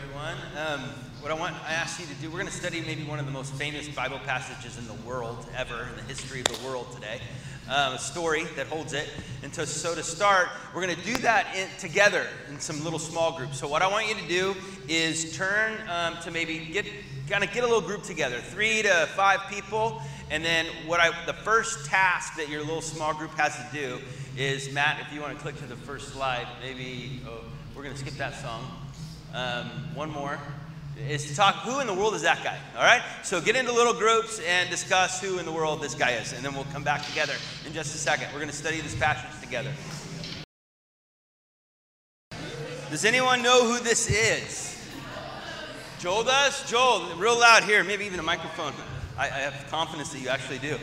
everyone. 0.00 0.36
Um, 0.66 0.80
what 1.20 1.30
I 1.30 1.34
want, 1.34 1.54
I 1.68 1.72
ask 1.72 2.00
you 2.00 2.06
to 2.06 2.14
do, 2.14 2.28
we're 2.28 2.38
going 2.38 2.46
to 2.46 2.52
study 2.52 2.80
maybe 2.80 3.04
one 3.04 3.20
of 3.20 3.26
the 3.26 3.32
most 3.32 3.52
famous 3.54 3.86
Bible 3.88 4.18
passages 4.26 4.76
in 4.76 4.86
the 4.88 4.94
world 5.06 5.46
ever, 5.56 5.86
in 5.90 5.96
the 5.96 6.02
history 6.02 6.40
of 6.40 6.46
the 6.46 6.66
world 6.66 6.90
today. 6.92 7.20
Um, 7.68 7.94
a 7.94 7.98
story 7.98 8.44
that 8.56 8.66
holds 8.66 8.92
it. 8.92 9.08
And 9.44 9.52
to, 9.52 9.66
so 9.66 9.94
to 9.94 10.02
start, 10.02 10.48
we're 10.74 10.82
going 10.82 10.96
to 10.96 11.04
do 11.04 11.16
that 11.18 11.54
in, 11.54 11.68
together 11.78 12.26
in 12.50 12.58
some 12.58 12.82
little 12.82 12.98
small 12.98 13.36
groups. 13.36 13.58
So 13.58 13.68
what 13.68 13.82
I 13.82 13.86
want 13.86 14.08
you 14.08 14.14
to 14.16 14.26
do 14.26 14.56
is 14.88 15.36
turn 15.36 15.74
um, 15.88 16.16
to 16.22 16.30
maybe 16.32 16.58
get 16.72 16.86
kind 17.28 17.44
of 17.44 17.52
get 17.52 17.62
a 17.62 17.66
little 17.66 17.80
group 17.80 18.02
together, 18.02 18.38
three 18.38 18.82
to 18.82 19.06
five 19.14 19.40
people. 19.48 20.02
And 20.30 20.44
then 20.44 20.66
what 20.86 20.98
I, 20.98 21.24
the 21.26 21.32
first 21.32 21.86
task 21.86 22.36
that 22.36 22.48
your 22.48 22.60
little 22.60 22.82
small 22.82 23.14
group 23.14 23.30
has 23.32 23.54
to 23.56 23.68
do 23.72 24.00
is, 24.36 24.72
Matt, 24.72 25.00
if 25.06 25.12
you 25.12 25.20
want 25.20 25.36
to 25.36 25.40
click 25.40 25.56
to 25.58 25.66
the 25.66 25.76
first 25.76 26.08
slide, 26.08 26.48
maybe 26.60 27.20
oh, 27.28 27.44
we're 27.76 27.82
going 27.82 27.94
to 27.94 28.00
skip 28.00 28.14
that 28.14 28.34
song. 28.42 28.83
Um, 29.34 29.66
one 29.94 30.10
more 30.10 30.38
is 31.08 31.26
to 31.26 31.34
talk 31.34 31.56
who 31.56 31.80
in 31.80 31.88
the 31.88 31.92
world 31.92 32.14
is 32.14 32.22
that 32.22 32.44
guy 32.44 32.56
all 32.76 32.84
right? 32.84 33.02
So 33.24 33.40
get 33.40 33.56
into 33.56 33.72
little 33.72 33.92
groups 33.92 34.40
and 34.46 34.70
discuss 34.70 35.20
who 35.20 35.38
in 35.38 35.44
the 35.44 35.50
world 35.50 35.82
this 35.82 35.94
guy 35.94 36.12
is 36.12 36.32
and 36.32 36.44
then 36.44 36.54
we'll 36.54 36.66
come 36.72 36.84
back 36.84 37.04
together 37.04 37.34
in 37.66 37.72
just 37.72 37.94
a 37.94 37.98
second. 37.98 38.28
We're 38.32 38.38
going 38.38 38.50
to 38.50 38.56
study 38.56 38.80
this 38.80 38.94
passage 38.94 39.40
together. 39.40 39.72
Does 42.90 43.04
anyone 43.04 43.42
know 43.42 43.66
who 43.66 43.82
this 43.82 44.08
is? 44.08 44.70
Joel 45.98 46.22
does? 46.22 46.70
Joel 46.70 47.16
real 47.16 47.38
loud 47.38 47.64
here 47.64 47.82
maybe 47.82 48.04
even 48.04 48.20
a 48.20 48.22
microphone. 48.22 48.72
I, 49.18 49.24
I 49.24 49.40
have 49.50 49.66
confidence 49.68 50.12
that 50.12 50.20
you 50.20 50.28
actually 50.28 50.58
do. 50.58 50.78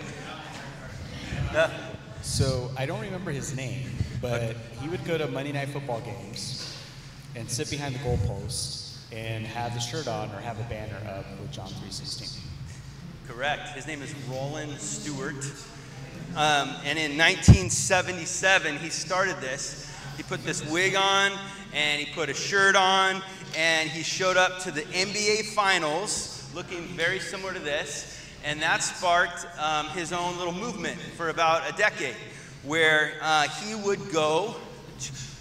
Uh, 1.56 1.70
so 2.22 2.70
i 2.78 2.86
don't 2.86 3.02
remember 3.02 3.32
his 3.32 3.56
name 3.56 3.90
but 4.22 4.56
he 4.80 4.88
would 4.88 5.04
go 5.06 5.18
to 5.18 5.28
monday 5.28 5.52
night 5.52 5.70
football 5.70 6.00
games 6.02 6.71
and 7.36 7.50
sit 7.50 7.70
behind 7.70 7.96
the 7.96 8.00
goalpost 8.00 8.98
and 9.12 9.46
have 9.46 9.74
the 9.74 9.80
shirt 9.80 10.08
on 10.08 10.30
or 10.32 10.40
have 10.40 10.60
a 10.60 10.64
banner 10.64 10.98
up 11.08 11.26
with 11.40 11.52
John 11.52 11.70
3:16. 11.70 12.42
Correct. 13.28 13.70
His 13.70 13.88
name 13.88 14.02
is 14.02 14.14
Rollen 14.30 14.78
Stewart. 14.80 15.46
Um, 16.36 16.70
and 16.86 16.98
in 16.98 17.18
1977, 17.18 18.78
he 18.78 18.90
started 18.90 19.38
this. 19.42 19.90
He 20.18 20.24
put 20.24 20.44
this 20.46 20.66
wig 20.70 20.96
on 20.96 21.32
and 21.74 22.02
he 22.02 22.14
put 22.14 22.30
a 22.30 22.34
shirt 22.34 22.76
on 22.76 23.22
and 23.58 23.90
he 23.90 24.04
showed 24.04 24.38
up 24.38 24.60
to 24.60 24.72
the 24.72 24.82
NBA 24.82 25.54
Finals 25.54 26.50
looking 26.54 26.84
very 26.96 27.20
similar 27.20 27.54
to 27.54 27.60
this. 27.60 28.18
And 28.44 28.62
that 28.62 28.82
sparked 28.82 29.46
um, 29.60 29.88
his 29.88 30.12
own 30.12 30.38
little 30.38 30.54
movement 30.54 31.00
for 31.00 31.30
about 31.30 31.70
a 31.70 31.78
decade 31.78 32.16
where 32.64 33.14
uh, 33.22 33.48
he 33.48 33.76
would 33.76 34.12
go 34.12 34.56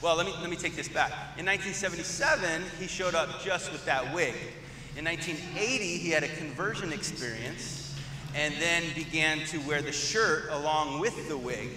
well, 0.03 0.17
let 0.17 0.25
me, 0.25 0.33
let 0.41 0.49
me 0.49 0.57
take 0.57 0.77
this 0.77 0.89
back. 0.89 1.11
In 1.37 1.45
1977, 1.45 2.63
he 2.79 2.87
showed 2.87 3.15
up 3.15 3.43
just 3.43 3.71
with 3.71 3.85
that 3.85 4.15
wig. 4.15 4.35
In 4.97 5.05
1980, 5.05 5.99
he 5.99 6.11
had 6.11 6.23
a 6.23 6.29
conversion 6.29 6.93
experience 6.93 7.95
and 8.35 8.55
then 8.55 8.83
began 8.95 9.41
to 9.47 9.59
wear 9.61 9.83
the 9.83 9.93
shirt 9.93 10.49
along 10.53 11.01
with 11.01 11.29
the 11.29 11.37
wig 11.37 11.69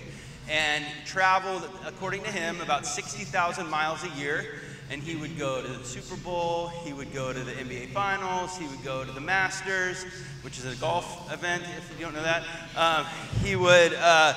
and 0.49 0.85
traveled, 1.05 1.69
according 1.85 2.23
to 2.23 2.31
him, 2.31 2.61
about 2.61 2.85
60,000 2.85 3.69
miles 3.69 4.03
a 4.03 4.09
year. 4.19 4.55
And 4.89 5.01
he 5.01 5.15
would 5.15 5.37
go 5.37 5.61
to 5.61 5.67
the 5.67 5.83
Super 5.83 6.15
Bowl, 6.21 6.67
he 6.67 6.93
would 6.93 7.13
go 7.13 7.33
to 7.33 7.39
the 7.39 7.51
NBA 7.51 7.91
Finals, 7.91 8.57
he 8.57 8.67
would 8.67 8.83
go 8.83 9.03
to 9.03 9.11
the 9.11 9.21
Masters, 9.21 10.05
which 10.43 10.59
is 10.59 10.65
a 10.65 10.75
golf 10.79 11.31
event, 11.33 11.63
if 11.77 11.99
you 11.99 12.05
don't 12.05 12.13
know 12.13 12.23
that. 12.23 12.43
Um, 12.77 13.05
he 13.43 13.57
would. 13.57 13.93
Uh, 13.95 14.33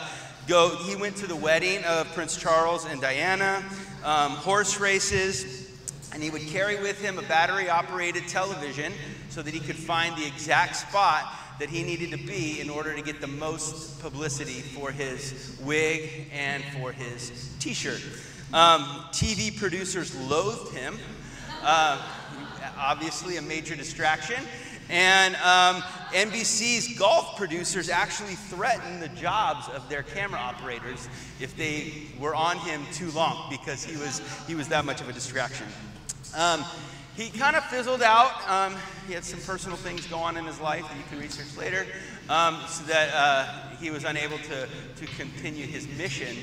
go, 0.47 0.77
he 0.77 0.97
went 0.97 1.17
to 1.17 1.27
the 1.27 1.37
wedding 1.37 1.83
of 1.85 2.07
Prince 2.15 2.37
Charles 2.37 2.85
and 2.85 3.01
Diana, 3.01 3.65
um, 4.05 4.33
horse 4.33 4.79
races, 4.79 5.71
and 6.13 6.23
he 6.23 6.31
would 6.31 6.47
carry 6.49 6.81
with 6.81 7.01
him 7.01 7.19
a 7.19 7.23
battery 7.23 7.69
operated 7.69 8.29
television 8.29 8.93
so 9.29 9.43
that 9.43 9.53
he 9.53 9.61
could 9.61 9.77
find 9.77 10.17
the 10.17 10.27
exact 10.27 10.77
spot 10.77 11.25
that 11.59 11.69
he 11.69 11.83
needed 11.83 12.11
to 12.11 12.19
be 12.19 12.61
in 12.61 12.71
order 12.71 12.95
to 12.95 13.03
get 13.03 13.21
the 13.21 13.27
most 13.27 14.01
publicity 14.01 14.61
for 14.61 14.91
his 14.91 15.59
wig 15.63 16.29
and 16.33 16.63
for 16.79 16.93
his 16.93 17.55
t 17.59 17.73
shirt. 17.73 18.03
Um, 18.53 18.83
TV 19.11 19.57
producers 19.57 20.15
loathed 20.29 20.75
him. 20.75 20.99
Uh, 21.63 22.01
obviously, 22.79 23.39
a 23.39 23.43
major 23.43 23.75
distraction. 23.75 24.43
And 24.89 25.35
um, 25.37 25.83
NBC's 26.13 26.99
golf 26.99 27.37
producers 27.37 27.89
actually 27.89 28.35
threatened 28.35 29.03
the 29.03 29.09
jobs 29.09 29.69
of 29.69 29.89
their 29.89 30.03
camera 30.03 30.39
operators 30.39 31.09
if 31.41 31.57
they 31.57 31.93
were 32.21 32.35
on 32.35 32.59
him 32.59 32.83
too 32.93 33.11
long 33.11 33.51
because 33.51 33.85
he 33.85 33.97
was, 33.97 34.23
he 34.47 34.55
was 34.55 34.69
that 34.69 34.85
much 34.85 35.01
of 35.01 35.09
a 35.09 35.13
distraction. 35.13 35.67
Um, 36.37 36.65
he 37.17 37.31
kind 37.31 37.57
of 37.57 37.65
fizzled 37.65 38.03
out. 38.03 38.49
Um, 38.49 38.77
he 39.09 39.15
had 39.15 39.25
some 39.25 39.41
personal 39.41 39.77
things 39.77 40.07
go 40.07 40.19
on 40.19 40.37
in 40.37 40.45
his 40.45 40.61
life 40.61 40.87
that 40.87 40.97
you 40.97 41.03
can 41.09 41.19
research 41.19 41.57
later, 41.57 41.87
um, 42.29 42.61
so 42.69 42.85
that 42.85 43.15
uh, 43.15 43.77
he 43.81 43.91
was 43.91 44.05
unable 44.05 44.37
to, 44.39 44.69
to 44.97 45.07
continue 45.17 45.67
his 45.67 45.89
mission. 45.97 46.37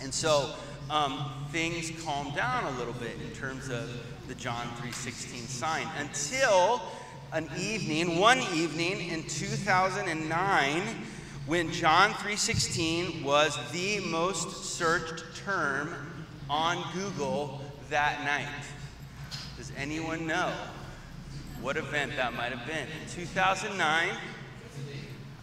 And 0.00 0.14
so 0.14 0.54
um, 0.90 1.48
things 1.50 1.90
calmed 2.04 2.36
down 2.36 2.72
a 2.72 2.78
little 2.78 2.92
bit 2.94 3.16
in 3.20 3.34
terms 3.34 3.68
of 3.68 3.90
the 4.28 4.34
John 4.36 4.66
3:16 4.80 5.46
sign 5.48 5.88
until 5.98 6.80
an 7.32 7.48
evening, 7.58 8.18
one 8.18 8.38
evening 8.54 9.08
in 9.08 9.22
2009, 9.24 10.82
when 11.46 11.70
John 11.72 12.12
3:16 12.14 13.22
was 13.22 13.58
the 13.72 14.00
most 14.00 14.76
searched 14.76 15.24
term 15.36 15.94
on 16.48 16.84
Google 16.92 17.60
that 17.90 18.24
night. 18.24 18.64
Does 19.56 19.72
anyone 19.76 20.26
know 20.26 20.52
what 21.60 21.76
event 21.76 22.16
that 22.16 22.34
might 22.34 22.52
have 22.52 22.66
been? 22.66 22.86
2009. 23.10 24.10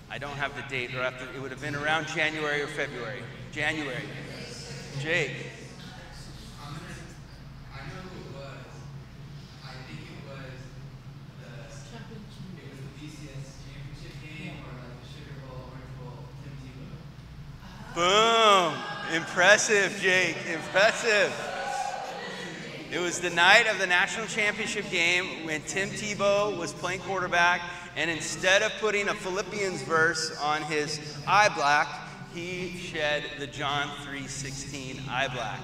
I 0.09 0.17
don't 0.19 0.37
have 0.37 0.55
the 0.55 0.61
date, 0.69 0.93
or 0.93 1.01
after, 1.01 1.25
it 1.25 1.41
would 1.41 1.51
have 1.51 1.61
been 1.61 1.75
around 1.75 2.07
January 2.07 2.61
or 2.61 2.67
February. 2.67 3.23
January. 3.51 4.03
Jake. 4.99 5.31
Boom. 17.95 18.73
Impressive, 19.13 19.95
Jake. 20.01 20.35
Impressive. 20.51 21.31
It 22.91 22.99
was 22.99 23.19
the 23.19 23.29
night 23.29 23.67
of 23.69 23.77
the 23.77 23.85
national 23.85 24.25
championship 24.25 24.89
game 24.89 25.45
when 25.45 25.61
Tim 25.61 25.89
Tebow 25.89 26.57
was 26.57 26.73
playing 26.73 27.01
quarterback, 27.01 27.61
and 27.95 28.09
instead 28.09 28.63
of 28.63 28.71
putting 28.79 29.09
a 29.09 29.13
Philippians 29.13 29.83
verse 29.83 30.35
on 30.41 30.63
his 30.63 30.99
eye 31.27 31.49
black, 31.55 31.87
he 32.33 32.75
shed 32.77 33.25
the 33.37 33.45
John 33.45 33.89
3:16 34.07 35.07
eye 35.07 35.27
black. 35.27 35.59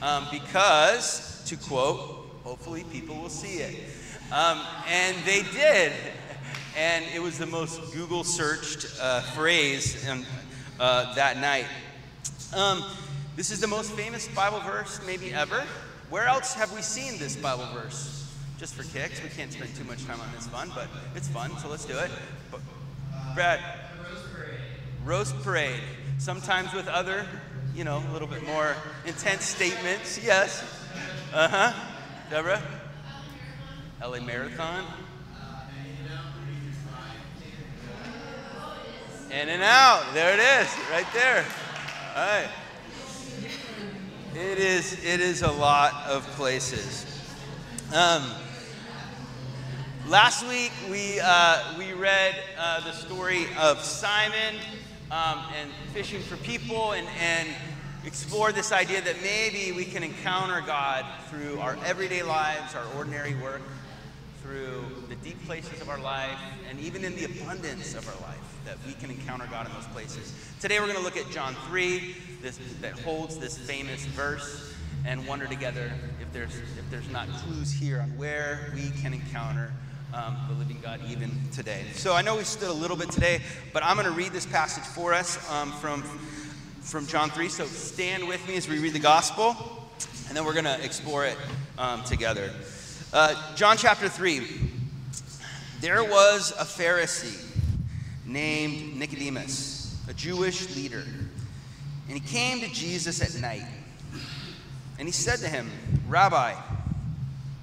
Um, 0.00 0.26
because, 0.30 1.44
to 1.48 1.56
quote, 1.56 2.30
hopefully 2.44 2.84
people 2.84 3.16
will 3.16 3.28
see 3.28 3.58
it. 3.58 3.90
Um, 4.32 4.62
and 4.88 5.14
they 5.26 5.42
did. 5.42 5.92
And 6.76 7.04
it 7.14 7.20
was 7.20 7.38
the 7.38 7.46
most 7.46 7.92
Google 7.92 8.24
searched 8.24 8.86
uh, 9.00 9.20
phrase 9.20 10.08
uh, 10.78 11.14
that 11.14 11.38
night. 11.38 11.66
Um, 12.54 12.84
this 13.36 13.50
is 13.50 13.60
the 13.60 13.66
most 13.66 13.92
famous 13.92 14.28
Bible 14.28 14.60
verse, 14.60 15.00
maybe 15.06 15.32
ever. 15.32 15.64
Where 16.10 16.26
else 16.26 16.54
have 16.54 16.72
we 16.72 16.82
seen 16.82 17.18
this 17.18 17.36
Bible 17.36 17.66
verse? 17.72 18.32
Just 18.58 18.74
for 18.74 18.84
kicks. 18.84 19.22
We 19.22 19.28
can't 19.30 19.52
spend 19.52 19.74
too 19.74 19.84
much 19.84 20.04
time 20.04 20.20
on 20.20 20.28
this 20.34 20.46
fun, 20.46 20.70
but 20.74 20.88
it's 21.16 21.28
fun, 21.28 21.56
so 21.58 21.68
let's 21.68 21.84
do 21.84 21.98
it. 21.98 22.10
Brad. 23.34 23.60
Rose 23.98 24.22
Parade. 24.32 24.60
Rose 25.04 25.32
Parade. 25.32 25.80
Sometimes 26.18 26.72
with 26.72 26.86
other, 26.86 27.26
you 27.74 27.82
know, 27.82 28.02
a 28.08 28.12
little 28.12 28.28
bit 28.28 28.46
more 28.46 28.76
intense 29.06 29.44
statements. 29.44 30.22
Yes. 30.22 30.64
Uh 31.32 31.48
huh. 31.48 31.72
Deborah? 32.30 32.62
LA 34.00 34.20
Marathon. 34.20 34.84
In-N-Out. 39.30 40.12
There 40.12 40.32
it 40.34 40.38
is, 40.38 40.68
right 40.90 41.06
there. 41.12 41.44
All 42.14 42.26
right. 42.26 42.48
It 44.34 44.58
is, 44.58 44.92
it 45.04 45.20
is 45.20 45.42
a 45.42 45.50
lot 45.50 45.94
of 46.06 46.26
places. 46.32 47.06
Um, 47.94 48.30
last 50.06 50.46
week, 50.46 50.72
we, 50.90 51.20
uh, 51.22 51.74
we 51.78 51.94
read 51.94 52.34
uh, 52.58 52.80
the 52.80 52.92
story 52.92 53.46
of 53.58 53.82
Simon 53.82 54.56
um, 55.10 55.42
and 55.58 55.70
fishing 55.92 56.20
for 56.20 56.36
people 56.38 56.92
and, 56.92 57.08
and 57.20 57.48
explored 58.04 58.54
this 58.54 58.72
idea 58.72 59.00
that 59.00 59.16
maybe 59.22 59.72
we 59.72 59.84
can 59.84 60.02
encounter 60.02 60.62
God 60.66 61.04
through 61.28 61.58
our 61.60 61.78
everyday 61.86 62.22
lives, 62.22 62.74
our 62.74 62.84
ordinary 62.96 63.34
work, 63.36 63.62
through 64.42 64.84
the 65.08 65.16
deep 65.16 65.42
places 65.46 65.80
of 65.80 65.88
our 65.88 66.00
life, 66.00 66.38
and 66.68 66.78
even 66.78 67.04
in 67.04 67.16
the 67.16 67.24
abundance 67.24 67.94
of 67.94 68.06
our 68.06 68.28
life 68.28 68.53
that 68.64 68.76
we 68.86 68.94
can 68.94 69.10
encounter 69.10 69.46
God 69.50 69.66
in 69.66 69.72
those 69.74 69.86
places. 69.86 70.32
Today 70.60 70.80
we're 70.80 70.86
going 70.86 70.98
to 70.98 71.04
look 71.04 71.16
at 71.16 71.30
John 71.30 71.54
3, 71.68 72.16
this, 72.40 72.58
that 72.80 72.92
holds 73.00 73.38
this 73.38 73.58
famous 73.58 74.04
verse. 74.06 74.74
and 75.06 75.26
wonder 75.26 75.46
together 75.46 75.92
if 76.18 76.32
there's, 76.32 76.56
if 76.56 76.90
there's 76.90 77.08
not 77.10 77.28
clues 77.28 77.70
here 77.70 78.00
on 78.00 78.08
where 78.16 78.72
we 78.74 78.90
can 79.02 79.12
encounter 79.12 79.70
um, 80.14 80.38
the 80.48 80.54
living 80.54 80.78
God 80.82 80.98
even 81.06 81.30
today. 81.52 81.84
So 81.92 82.14
I 82.14 82.22
know 82.22 82.36
we 82.36 82.44
stood 82.44 82.70
a 82.70 82.72
little 82.72 82.96
bit 82.96 83.10
today, 83.10 83.42
but 83.74 83.84
I'm 83.84 83.96
going 83.96 84.06
to 84.08 84.14
read 84.14 84.32
this 84.32 84.46
passage 84.46 84.84
for 84.84 85.12
us 85.12 85.38
um, 85.50 85.72
from, 85.72 86.02
from 86.80 87.06
John 87.06 87.28
3. 87.28 87.50
So 87.50 87.66
stand 87.66 88.26
with 88.26 88.46
me 88.48 88.56
as 88.56 88.66
we 88.66 88.78
read 88.78 88.94
the 88.94 88.98
gospel, 88.98 89.54
and 90.28 90.36
then 90.36 90.46
we're 90.46 90.54
going 90.54 90.64
to 90.64 90.82
explore 90.82 91.26
it 91.26 91.36
um, 91.76 92.02
together. 92.04 92.50
Uh, 93.12 93.34
John 93.56 93.76
chapter 93.76 94.08
3. 94.08 94.70
There 95.80 96.02
was 96.02 96.52
a 96.52 96.64
Pharisee 96.64 97.53
named 98.26 98.96
Nicodemus, 98.96 100.02
a 100.08 100.14
Jewish 100.14 100.74
leader, 100.76 101.04
and 102.08 102.18
he 102.18 102.20
came 102.20 102.60
to 102.60 102.68
Jesus 102.68 103.22
at 103.22 103.40
night. 103.40 103.64
And 104.98 105.08
he 105.08 105.12
said 105.12 105.40
to 105.40 105.48
him, 105.48 105.70
Rabbi, 106.06 106.54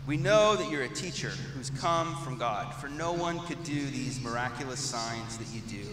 we 0.08 0.18
know 0.18 0.56
that 0.56 0.70
you're 0.70 0.84
a 0.84 0.90
teacher 0.90 1.30
who's 1.30 1.70
come 1.70 2.16
from 2.18 2.38
God, 2.38 2.74
for 2.76 2.90
no 2.90 3.14
one 3.14 3.40
could 3.46 3.64
do 3.64 3.86
these 3.88 4.20
miraculous 4.20 4.80
signs 4.80 5.38
that 5.38 5.48
you 5.54 5.62
do 5.62 5.88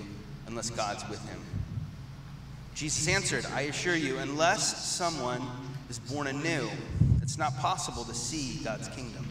unless 0.46 0.70
God's 0.70 1.08
with 1.08 1.24
him. 1.28 1.38
Jesus 2.74 3.06
answered, 3.08 3.44
I 3.54 3.62
assure 3.62 3.96
you, 3.96 4.18
unless 4.18 4.86
someone 4.86 5.42
is 5.90 5.98
born 5.98 6.26
anew, 6.26 6.68
it's 7.22 7.36
not 7.36 7.56
possible 7.58 8.04
to 8.04 8.14
see 8.14 8.64
God's 8.64 8.88
kingdom. 8.88 9.26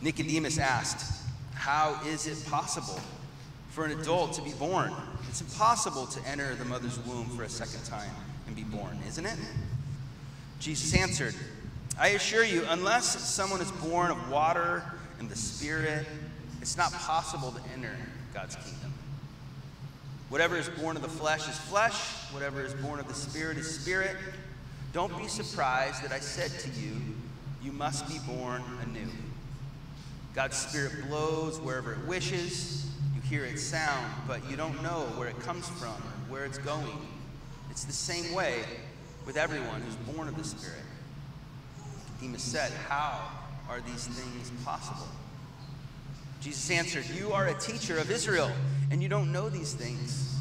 Nicodemus 0.00 0.58
asked, 0.58 1.24
How 1.54 2.00
is 2.06 2.26
it 2.26 2.48
possible 2.48 3.00
for 3.68 3.84
an 3.84 3.98
adult 3.98 4.32
to 4.34 4.42
be 4.42 4.52
born? 4.52 4.92
It's 5.28 5.40
impossible 5.40 6.06
to 6.06 6.28
enter 6.28 6.54
the 6.54 6.64
mother's 6.64 6.98
womb 7.00 7.26
for 7.36 7.44
a 7.44 7.48
second 7.48 7.84
time 7.84 8.10
and 8.46 8.56
be 8.56 8.64
born, 8.64 8.98
isn't 9.06 9.26
it? 9.26 9.38
Jesus 10.58 10.94
answered, 10.94 11.34
I 11.98 12.08
assure 12.08 12.44
you, 12.44 12.64
unless 12.68 13.06
someone 13.28 13.60
is 13.60 13.70
born 13.72 14.10
of 14.10 14.30
water 14.30 14.82
and 15.18 15.28
the 15.28 15.36
Spirit, 15.36 16.06
it's 16.60 16.76
not 16.76 16.92
possible 16.92 17.50
to 17.52 17.60
enter 17.74 17.94
God's 18.32 18.56
kingdom. 18.56 18.92
Whatever 20.28 20.56
is 20.56 20.68
born 20.68 20.96
of 20.96 21.02
the 21.02 21.08
flesh 21.08 21.48
is 21.48 21.56
flesh, 21.58 22.12
whatever 22.32 22.62
is 22.62 22.74
born 22.74 23.00
of 23.00 23.08
the 23.08 23.14
Spirit 23.14 23.56
is 23.56 23.80
spirit. 23.80 24.16
Don't 24.92 25.16
be 25.16 25.26
surprised 25.26 26.02
that 26.02 26.12
I 26.12 26.20
said 26.20 26.50
to 26.60 26.80
you, 26.80 26.96
You 27.62 27.72
must 27.72 28.06
be 28.08 28.18
born 28.30 28.62
anew. 28.82 29.08
God's 30.34 30.56
Spirit 30.56 30.92
blows 31.08 31.58
wherever 31.60 31.94
it 31.94 32.06
wishes. 32.06 32.86
Hear 33.28 33.44
its 33.44 33.62
sound, 33.62 34.06
but 34.26 34.40
you 34.50 34.56
don't 34.56 34.82
know 34.82 35.00
where 35.16 35.28
it 35.28 35.38
comes 35.40 35.68
from 35.68 35.88
or 35.90 36.32
where 36.32 36.44
it's 36.46 36.58
going. 36.58 36.98
It's 37.70 37.84
the 37.84 37.92
same 37.92 38.34
way 38.34 38.64
with 39.26 39.36
everyone 39.36 39.82
who's 39.82 40.14
born 40.14 40.28
of 40.28 40.36
the 40.36 40.44
Spirit. 40.44 40.82
Nicodemus 42.14 42.42
said, 42.42 42.72
How 42.88 43.30
are 43.68 43.80
these 43.82 44.06
things 44.06 44.50
possible? 44.64 45.06
Jesus 46.40 46.70
answered, 46.70 47.04
You 47.14 47.32
are 47.32 47.48
a 47.48 47.54
teacher 47.54 47.98
of 47.98 48.10
Israel, 48.10 48.50
and 48.90 49.02
you 49.02 49.08
don't 49.08 49.30
know 49.30 49.48
these 49.48 49.74
things. 49.74 50.40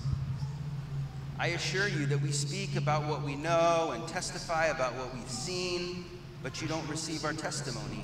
I 1.38 1.48
assure 1.48 1.88
you 1.88 2.06
that 2.08 2.22
we 2.22 2.32
speak 2.32 2.76
about 2.78 3.06
what 3.08 3.22
we 3.22 3.36
know 3.36 3.92
and 3.94 4.08
testify 4.08 4.68
about 4.68 4.96
what 4.96 5.14
we've 5.14 5.30
seen, 5.30 6.06
but 6.42 6.62
you 6.62 6.68
don't 6.68 6.88
receive 6.88 7.26
our 7.26 7.34
testimony. 7.34 8.04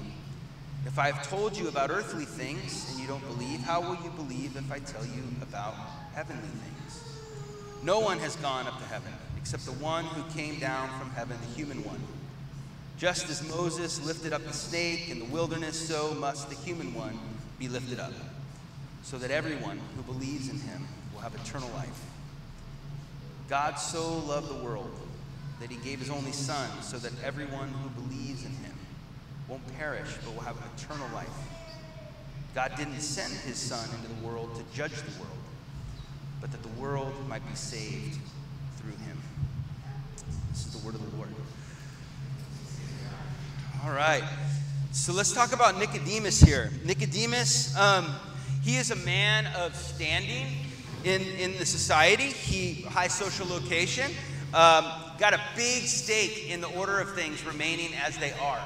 If 0.85 1.00
I 1.00 1.12
have 1.12 1.27
told 1.27 1.57
you 1.57 1.69
about 1.69 1.89
earthly 1.89 2.25
things 2.25 2.89
and 2.91 3.00
you 3.00 3.07
don't 3.07 3.25
believe, 3.27 3.62
how 3.62 3.81
will 3.81 3.97
you 4.03 4.09
believe 4.12 4.57
if 4.57 4.71
I 4.71 4.80
tell 4.80 5.06
you 5.06 5.24
about 5.41 5.75
heavenly 6.13 6.41
things? 6.41 7.03
No 7.83 8.00
one 8.00 8.19
has 8.19 8.35
gone 8.38 8.68
up 8.68 8.77
to 8.80 8.85
heaven 8.85 9.13
except 9.38 9.65
the 9.65 9.74
one 9.74 10.06
who 10.06 10.24
came 10.38 10.57
down 10.59 10.88
from 11.00 11.09
heaven, 11.12 11.38
the 11.41 11.53
human 11.53 11.83
one. 11.83 12.01
Just 12.97 13.30
as 13.30 13.45
Moses 13.50 14.06
lifted 14.06 14.31
up 14.31 14.44
the 14.45 14.53
snake 14.53 15.09
in 15.09 15.19
the 15.19 15.25
wilderness, 15.25 15.88
so 15.89 16.13
must 16.13 16.47
the 16.47 16.56
human 16.56 16.94
one 16.94 17.19
be 17.59 17.68
lifted 17.68 18.00
up, 18.00 18.13
so 19.03 19.18
that 19.18 19.31
everyone 19.31 19.81
who 19.97 20.03
believes 20.03 20.47
in 20.47 20.59
him 20.59 20.88
will 21.13 21.19
have 21.19 21.36
eternal 21.36 21.69
life. 21.75 22.06
God 23.50 23.75
so 23.75 24.19
loved 24.19 24.50
the 24.50 24.63
world 24.63 24.91
that 25.59 25.69
he 25.69 25.75
gave 25.77 26.00
his 26.00 26.09
only 26.09 26.31
Son, 26.31 26.69
so 26.81 26.97
that 26.97 27.12
everyone 27.21 27.68
who 27.68 27.89
believes 28.01 28.45
in 28.45 28.51
him 28.51 28.62
won't 29.48 29.62
perish, 29.78 30.10
but 30.25 30.34
will 30.34 30.42
have 30.42 30.57
eternal 30.78 31.07
life. 31.13 31.28
God 32.56 32.74
didn't 32.78 33.00
send 33.00 33.34
his 33.34 33.57
Son 33.57 33.88
into 33.95 34.07
the 34.07 34.28
world 34.28 34.56
to 34.56 34.78
judge 34.78 34.94
the 34.94 35.19
world, 35.19 35.38
but 36.40 36.51
that 36.51 36.62
the 36.62 36.81
world 36.81 37.13
might 37.28 37.48
be 37.48 37.56
saved 37.56 38.19
through 38.78 38.92
him. 38.92 39.22
This 40.51 40.68
is 40.68 40.80
the 40.80 40.86
word 40.86 40.95
of 40.95 41.12
the 41.12 41.18
Lord. 41.18 41.30
All 43.86 43.92
right. 43.92 44.24
So 44.92 45.12
let's 45.12 45.34
talk 45.34 45.51
about 45.51 45.80
Nicodemus 45.80 46.39
here. 46.39 46.72
Nicodemus, 46.86 47.75
um, 47.75 48.13
he 48.62 48.78
is 48.78 48.92
a 48.92 48.96
man 48.98 49.48
of 49.57 49.75
standing 49.75 50.48
in, 51.04 51.22
in 51.22 51.57
the 51.57 51.66
society, 51.66 52.28
he 52.28 52.84
high 52.84 53.07
social 53.07 53.48
location, 53.48 54.12
um, 54.54 54.86
got 55.18 55.34
a 55.34 55.42
big 55.56 55.84
stake 55.84 56.50
in 56.50 56.62
the 56.62 56.68
order 56.78 57.00
of 57.00 57.13
things 57.13 57.44
remaining 57.44 57.94
as 58.06 58.18
they 58.18 58.31
are. 58.34 58.62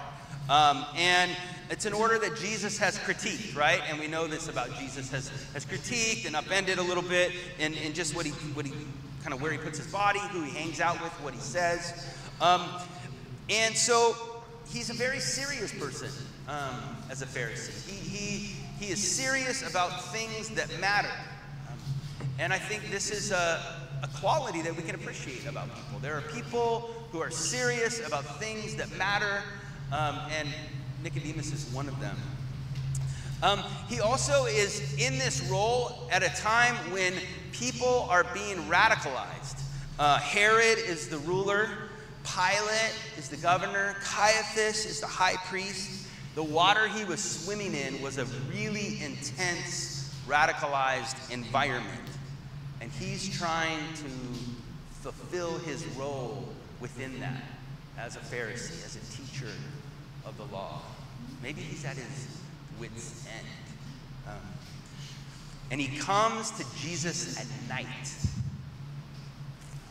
Um, 0.50 0.86
and 0.96 1.32
it's 1.70 1.86
an 1.86 1.94
order 1.94 2.18
that 2.20 2.38
Jesus 2.38 2.78
has 2.78 2.98
critiqued, 3.00 3.56
right? 3.56 3.82
And 3.90 4.00
we 4.00 4.08
know 4.08 4.28
this 4.28 4.48
about 4.48 4.74
Jesus 4.80 5.12
has, 5.12 5.30
has 5.54 5.66
critiqued 5.66 6.26
and 6.26 6.36
upended 6.36 6.78
a 6.78 6.82
little 6.84 7.04
bit 7.04 7.34
in, 7.60 7.74
in 7.74 7.94
just 7.94 8.16
what 8.16 8.26
he, 8.26 8.32
what 8.32 8.66
he 8.66 8.72
kind 9.22 9.34
of 9.34 9.42
where 9.42 9.52
he 9.52 9.58
puts 9.58 9.78
his 9.78 9.92
body, 9.92 10.20
who 10.32 10.42
he 10.44 10.52
hangs 10.52 10.80
out 10.80 11.02
with, 11.04 11.12
what 11.22 11.34
he 11.34 11.40
says. 11.40 12.08
Um, 12.40 12.64
and 13.50 13.76
so 13.76 14.16
he's 14.70 14.90
a 14.90 14.94
very 14.94 15.20
serious 15.20 15.74
person 15.74 16.10
um, 16.48 16.80
as 17.10 17.22
a 17.22 17.26
Pharisee. 17.26 17.90
He, 17.90 18.18
he, 18.18 18.56
he 18.80 18.92
is 18.94 19.06
serious 19.06 19.70
about 19.70 20.02
things 20.14 20.50
that 20.52 20.70
matter. 20.80 21.12
Um, 21.70 21.78
and 22.40 22.54
I 22.54 22.58
think 22.58 22.90
this 22.90 23.12
is 23.12 23.32
a, 23.32 23.60
a 24.04 24.08
quality 24.20 24.62
that 24.62 24.76
we 24.76 24.84
can 24.84 24.96
appreciate 24.96 25.46
about 25.46 25.66
people. 25.76 26.00
There 26.00 26.16
are 26.16 26.22
people 26.22 26.90
who 27.12 27.20
are 27.20 27.32
serious 27.32 28.06
about 28.06 28.40
things 28.40 28.76
that 28.76 28.96
matter, 28.98 29.42
um, 29.92 30.20
and 30.38 30.50
Nicodemus 31.04 31.52
is 31.54 31.66
one 31.74 31.88
of 31.88 32.00
them. 32.00 32.18
Um, 33.44 33.64
he 33.88 34.00
also 34.00 34.46
is 34.46 34.96
in 34.98 35.20
this 35.20 35.48
role 35.50 36.08
at 36.12 36.24
a 36.24 36.30
time 36.42 36.76
when 36.92 37.14
people 37.52 38.08
are 38.10 38.26
being 38.34 38.58
radicalized. 38.64 39.62
Uh, 40.00 40.18
Herod 40.20 40.80
is 40.80 41.08
the 41.08 41.20
ruler 41.20 41.70
Pilate 42.28 42.94
is 43.18 43.30
the 43.30 43.38
governor, 43.38 43.96
Caiaphas 44.04 44.86
is 44.86 45.00
the 45.00 45.08
high 45.08 45.38
priest. 45.46 46.08
The 46.36 46.44
water 46.44 46.88
he 46.88 47.06
was 47.06 47.24
swimming 47.24 47.74
in 47.74 48.02
was 48.02 48.18
a 48.18 48.26
really 48.52 49.02
intense, 49.02 50.14
radicalized 50.28 51.32
environment. 51.32 52.02
And 52.82 52.92
he's 52.92 53.36
trying 53.38 53.80
to 53.96 54.10
fulfill 55.02 55.58
his 55.60 55.86
role 55.98 56.48
within 56.82 57.20
that 57.22 57.44
as 57.98 58.18
a 58.18 58.20
Pharisee, 58.20 58.86
as 58.86 58.98
a 58.98 59.18
teacher 59.18 59.52
of 60.28 60.38
the 60.38 60.56
law. 60.56 60.82
Maybe 61.42 61.62
he's 61.62 61.86
at 61.86 61.96
his 61.96 62.28
wits' 62.80 63.26
end. 63.28 63.48
Um, 64.28 64.34
and 65.72 65.82
he 65.82 65.98
comes 65.98 66.52
to 66.52 66.66
Jesus 66.82 67.40
at 67.40 67.48
night. 67.70 67.88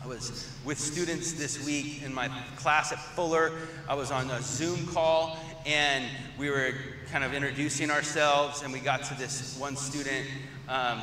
I 0.05 0.07
was 0.07 0.53
with 0.65 0.79
students 0.79 1.33
this 1.33 1.65
week 1.65 2.03
in 2.05 2.15
my 2.15 2.29
class 2.57 2.93
at 2.93 2.99
Fuller. 2.99 3.53
I 3.89 3.95
was 3.95 4.11
on 4.11 4.31
a 4.31 4.41
Zoom 4.41 4.87
call 4.89 5.39
and 5.67 6.05
we 6.39 6.49
were 6.49 6.73
kind 7.11 7.25
of 7.25 7.35
introducing 7.35 7.91
ourselves, 7.91 8.63
and 8.63 8.73
we 8.73 8.79
got 8.79 9.03
to 9.03 9.15
this 9.15 9.59
one 9.59 9.75
student. 9.75 10.25
Um, 10.69 11.03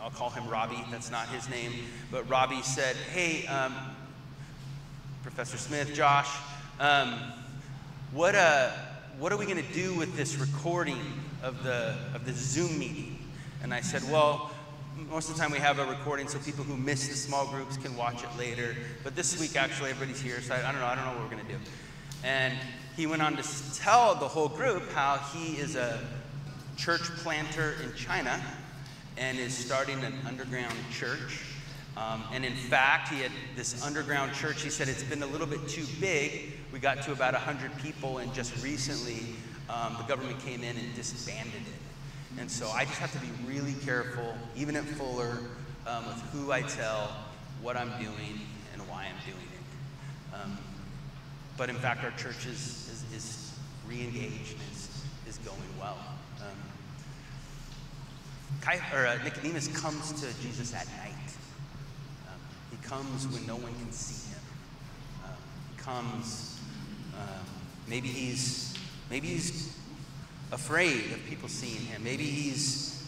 I'll 0.00 0.10
call 0.10 0.30
him 0.30 0.48
Robbie, 0.48 0.84
that's 0.92 1.10
not 1.10 1.28
his 1.28 1.48
name, 1.48 1.72
but 2.12 2.28
Robbie 2.28 2.62
said, 2.62 2.94
Hey, 3.12 3.46
um, 3.48 3.74
Professor 5.24 5.56
Smith, 5.56 5.92
Josh, 5.92 6.28
um, 6.78 7.18
what, 8.12 8.34
uh, 8.34 8.70
what 9.18 9.32
are 9.32 9.38
we 9.38 9.46
going 9.46 9.56
to 9.56 9.72
do 9.72 9.94
with 9.94 10.14
this 10.16 10.36
recording 10.36 11.00
of 11.42 11.62
the, 11.62 11.96
of 12.14 12.26
the 12.26 12.32
Zoom 12.32 12.78
meeting? 12.78 13.18
And 13.62 13.72
I 13.72 13.80
said, 13.80 14.02
Well, 14.10 14.50
most 15.10 15.30
of 15.30 15.36
the 15.36 15.40
time 15.40 15.50
we 15.50 15.58
have 15.58 15.78
a 15.78 15.86
recording 15.86 16.28
so 16.28 16.38
people 16.38 16.62
who 16.62 16.76
miss 16.76 17.08
the 17.08 17.14
small 17.14 17.46
groups 17.46 17.78
can 17.78 17.96
watch 17.96 18.22
it 18.22 18.28
later. 18.38 18.76
But 19.02 19.16
this 19.16 19.40
week, 19.40 19.56
actually, 19.56 19.90
everybody's 19.90 20.20
here, 20.20 20.42
so 20.42 20.54
I, 20.54 20.58
I 20.58 20.72
don't 20.72 20.80
know. 20.82 20.86
I 20.86 20.94
don't 20.94 21.06
know 21.06 21.12
what 21.12 21.22
we're 21.22 21.36
going 21.36 21.46
to 21.46 21.52
do. 21.52 21.58
And 22.22 22.52
he 22.96 23.06
went 23.06 23.22
on 23.22 23.34
to 23.36 23.74
tell 23.74 24.14
the 24.14 24.28
whole 24.28 24.48
group 24.48 24.92
how 24.92 25.16
he 25.16 25.54
is 25.54 25.74
a 25.74 25.98
church 26.76 27.02
planter 27.18 27.76
in 27.82 27.94
China 27.94 28.38
and 29.16 29.38
is 29.38 29.56
starting 29.56 30.04
an 30.04 30.12
underground 30.26 30.74
church. 30.90 31.51
Um, 31.96 32.24
and 32.32 32.44
in 32.44 32.54
fact, 32.54 33.08
he 33.08 33.20
had 33.20 33.32
this 33.54 33.82
underground 33.84 34.32
church. 34.32 34.62
He 34.62 34.70
said 34.70 34.88
it's 34.88 35.02
been 35.02 35.22
a 35.22 35.26
little 35.26 35.46
bit 35.46 35.68
too 35.68 35.84
big. 36.00 36.52
We 36.72 36.78
got 36.78 37.02
to 37.02 37.12
about 37.12 37.34
100 37.34 37.76
people, 37.78 38.18
and 38.18 38.32
just 38.32 38.62
recently, 38.62 39.34
um, 39.68 39.96
the 39.98 40.04
government 40.04 40.40
came 40.40 40.62
in 40.62 40.76
and 40.76 40.94
disbanded 40.94 41.52
it. 41.54 42.40
And 42.40 42.50
so 42.50 42.68
I 42.68 42.84
just 42.86 42.98
have 42.98 43.12
to 43.12 43.18
be 43.18 43.30
really 43.46 43.74
careful, 43.84 44.34
even 44.56 44.74
at 44.76 44.84
Fuller, 44.84 45.38
um, 45.86 46.06
with 46.06 46.16
who 46.32 46.50
I 46.50 46.62
tell, 46.62 47.14
what 47.60 47.76
I'm 47.76 47.90
doing, 48.02 48.40
and 48.72 48.88
why 48.88 49.04
I'm 49.04 49.30
doing 49.30 49.46
it. 49.52 50.34
Um, 50.34 50.58
but 51.58 51.68
in 51.68 51.76
fact, 51.76 52.04
our 52.04 52.10
church 52.12 52.46
is, 52.46 52.88
is, 52.88 53.04
is 53.14 53.52
re 53.86 54.02
engaged, 54.02 54.56
is, 54.72 54.88
is 55.28 55.38
going 55.38 55.58
well. 55.78 55.98
Um, 56.40 56.56
or, 58.94 59.06
uh, 59.06 59.18
Nicodemus 59.24 59.68
comes 59.68 60.12
to 60.22 60.42
Jesus 60.42 60.72
at 60.74 60.86
night. 60.98 61.21
Comes 62.82 63.26
when 63.28 63.46
no 63.46 63.56
one 63.56 63.72
can 63.74 63.92
see 63.92 64.30
him. 64.30 64.40
Um, 65.24 65.36
he 65.70 65.82
comes, 65.82 66.60
um, 67.16 67.46
maybe 67.88 68.08
he's, 68.08 68.74
maybe 69.10 69.28
he's 69.28 69.76
afraid 70.52 71.12
of 71.12 71.24
people 71.26 71.48
seeing 71.48 71.80
him. 71.86 72.04
Maybe 72.04 72.24
he's, 72.24 73.02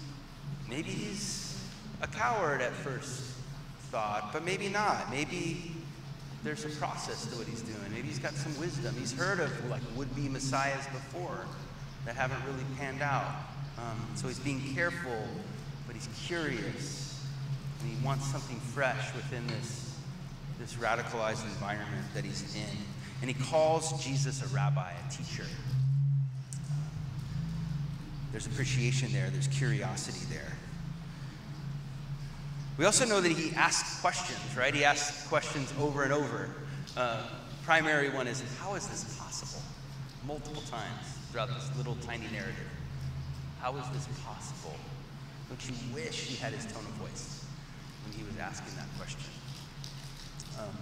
maybe 0.69 0.91
he's 0.91 1.63
a 2.01 2.07
coward 2.07 2.63
at 2.63 2.73
first 2.73 3.35
thought, 3.91 4.33
but 4.33 4.45
maybe 4.45 4.69
not. 4.69 5.11
Maybe 5.11 5.73
there's 6.43 6.65
a 6.65 6.71
process 6.71 7.27
to 7.27 7.37
what 7.37 7.47
he's 7.47 7.63
doing. 7.63 7.93
Maybe 7.93 8.09
he's 8.09 8.19
got 8.19 8.35
some 8.35 8.59
wisdom. 8.59 8.95
He's 8.99 9.13
heard 9.13 9.41
of 9.41 9.71
like 9.71 9.83
would-be 9.97 10.29
messiahs 10.29 10.87
before 10.89 11.47
that 12.05 12.17
haven't 12.17 12.43
really 12.45 12.65
panned 12.79 13.03
out. 13.03 13.35
Um, 13.79 14.01
so 14.15 14.29
he's 14.29 14.39
being 14.39 14.75
careful, 14.75 15.27
but 15.87 15.95
he's 15.95 16.09
curious, 16.27 17.04
and 17.85 17.99
he 17.99 18.05
wants 18.05 18.25
something 18.27 18.59
fresh 18.59 19.15
within 19.15 19.47
this, 19.47 19.95
this 20.59 20.75
radicalized 20.75 21.45
environment 21.45 22.07
that 22.15 22.25
he's 22.25 22.55
in. 22.57 22.79
And 23.21 23.31
he 23.31 23.45
calls 23.45 24.03
Jesus 24.03 24.43
a 24.43 24.55
rabbi, 24.55 24.91
a 24.91 25.11
teacher. 25.13 25.45
There's 28.33 28.47
appreciation 28.47 29.13
there, 29.13 29.29
there's 29.31 29.49
curiosity 29.49 30.25
there. 30.31 30.53
We 32.79 32.87
also 32.87 33.05
know 33.05 33.21
that 33.21 33.31
he 33.31 33.55
asks 33.55 34.01
questions, 34.01 34.41
right? 34.57 34.75
He 34.75 34.85
asks 34.85 35.27
questions 35.29 35.73
over 35.79 36.05
and 36.05 36.13
over. 36.13 36.51
Uh, 36.97 37.23
primary 37.65 38.09
one 38.09 38.27
is, 38.27 38.43
How 38.61 38.75
is 38.75 38.87
this 38.87 39.17
possible? 39.19 39.63
Multiple 40.27 40.63
times 40.63 41.07
throughout 41.31 41.49
this 41.49 41.71
little 41.77 41.97
tiny 41.97 42.27
narrative. 42.33 42.69
How 43.61 43.77
is 43.77 43.85
this 43.91 44.09
possible? 44.25 44.75
Don't 45.49 45.69
you 45.69 45.75
wish 45.95 46.23
he 46.23 46.37
had 46.37 46.55
his 46.55 46.65
tone 46.65 46.83
of 46.83 47.09
voice 47.09 47.44
he 48.17 48.25
was 48.25 48.39
asking 48.39 48.75
that 48.77 48.89
question? 48.97 49.31
Um, 50.59 50.77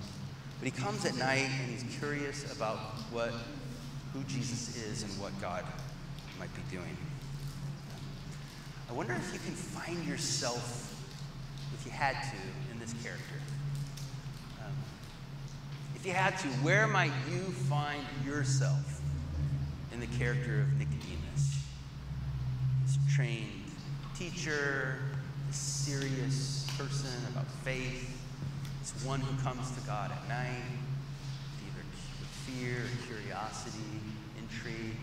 but 0.59 0.67
he 0.67 0.71
comes 0.71 1.05
at 1.05 1.17
night 1.17 1.49
and 1.61 1.71
he's 1.71 1.85
curious 1.99 2.51
about 2.53 2.79
what, 3.11 3.33
who 4.13 4.23
Jesus 4.25 4.77
is 4.77 5.03
and 5.03 5.13
what 5.21 5.39
God 5.41 5.65
might 6.39 6.55
be 6.55 6.63
doing. 6.71 6.97
I 8.89 8.93
wonder 8.93 9.15
if 9.15 9.33
you 9.33 9.41
can 9.41 9.55
find 9.55 10.07
yourself 10.07 10.93
if 11.75 11.87
you 11.87 11.93
had 11.93 12.13
to, 12.13 12.37
in 12.73 12.79
this 12.79 12.93
character? 13.03 13.41
Um, 14.61 14.73
if 15.97 16.07
you 16.07 16.13
had 16.13 16.39
to, 16.39 16.49
where 16.63 16.87
might 16.87 17.13
you 17.31 17.41
find 17.41 18.05
yourself 18.25 19.01
in 19.93 20.01
the 20.01 20.07
character 20.07 20.61
of 20.61 20.73
Nicodemus? 20.79 21.65
This 22.85 22.99
trained 23.15 23.65
teacher, 24.15 24.97
this 25.49 25.57
serious 25.57 26.62
person 26.83 27.11
about 27.31 27.47
faith, 27.65 28.11
It's 28.81 29.05
one 29.05 29.21
who 29.21 29.43
comes 29.43 29.71
to 29.71 29.81
God 29.87 30.11
at 30.11 30.29
night, 30.29 30.67
either 31.63 31.85
with 32.19 32.29
fear 32.47 32.79
or 32.79 33.07
curiosity, 33.07 33.79
intrigue, 34.37 34.97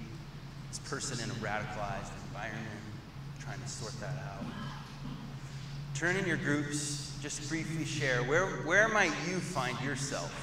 this 0.67 0.79
person 0.79 1.23
in 1.23 1.29
a 1.31 1.33
radicalized 1.35 2.11
environment, 2.27 2.83
trying 3.39 3.61
to 3.61 3.67
sort 3.67 3.97
that 4.01 4.15
out 4.27 4.45
turn 5.95 6.15
in 6.15 6.25
your 6.25 6.37
groups, 6.37 7.13
just 7.21 7.49
briefly 7.49 7.83
share 7.83 8.23
where, 8.23 8.45
where 8.63 8.87
might 8.87 9.11
you 9.27 9.37
find 9.37 9.77
yourself 9.81 10.33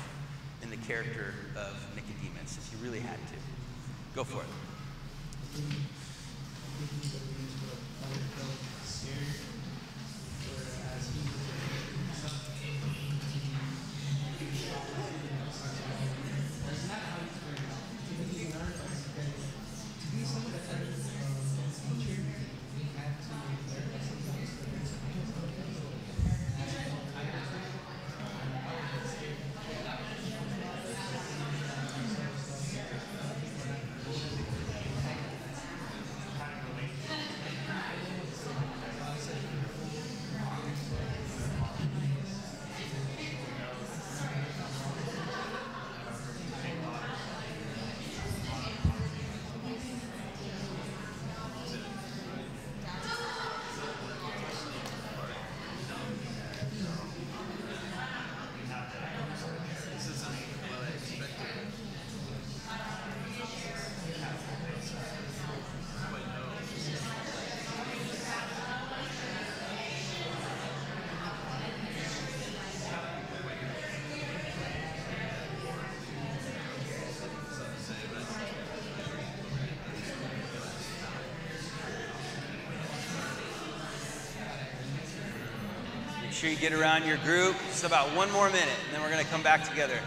in 0.62 0.68
the 0.68 0.76
character 0.76 1.32
of 1.56 1.74
Nicodemus 1.94 2.58
if 2.58 2.70
you 2.72 2.84
really 2.84 3.00
had 3.00 3.16
to? 3.16 3.34
Go 4.14 4.22
for 4.22 4.42
it. 4.42 4.48
Sure 86.36 86.50
you 86.50 86.56
get 86.56 86.74
around 86.74 87.06
your 87.06 87.16
group. 87.18 87.56
Just 87.68 87.84
about 87.84 88.14
one 88.14 88.30
more 88.30 88.50
minute, 88.50 88.68
and 88.84 88.94
then 88.94 89.00
we're 89.00 89.10
going 89.10 89.24
to 89.24 89.30
come 89.30 89.42
back 89.42 89.66
together. 89.66 89.98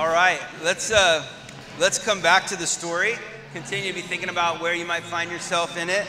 All 0.00 0.08
right, 0.08 0.40
let's 0.64 0.90
uh, 0.90 1.26
let's 1.78 1.98
come 1.98 2.22
back 2.22 2.46
to 2.46 2.56
the 2.56 2.66
story. 2.66 3.16
Continue 3.52 3.90
to 3.90 3.94
be 3.94 4.00
thinking 4.00 4.30
about 4.30 4.58
where 4.58 4.74
you 4.74 4.86
might 4.86 5.02
find 5.02 5.30
yourself 5.30 5.76
in 5.76 5.90
it. 5.90 6.06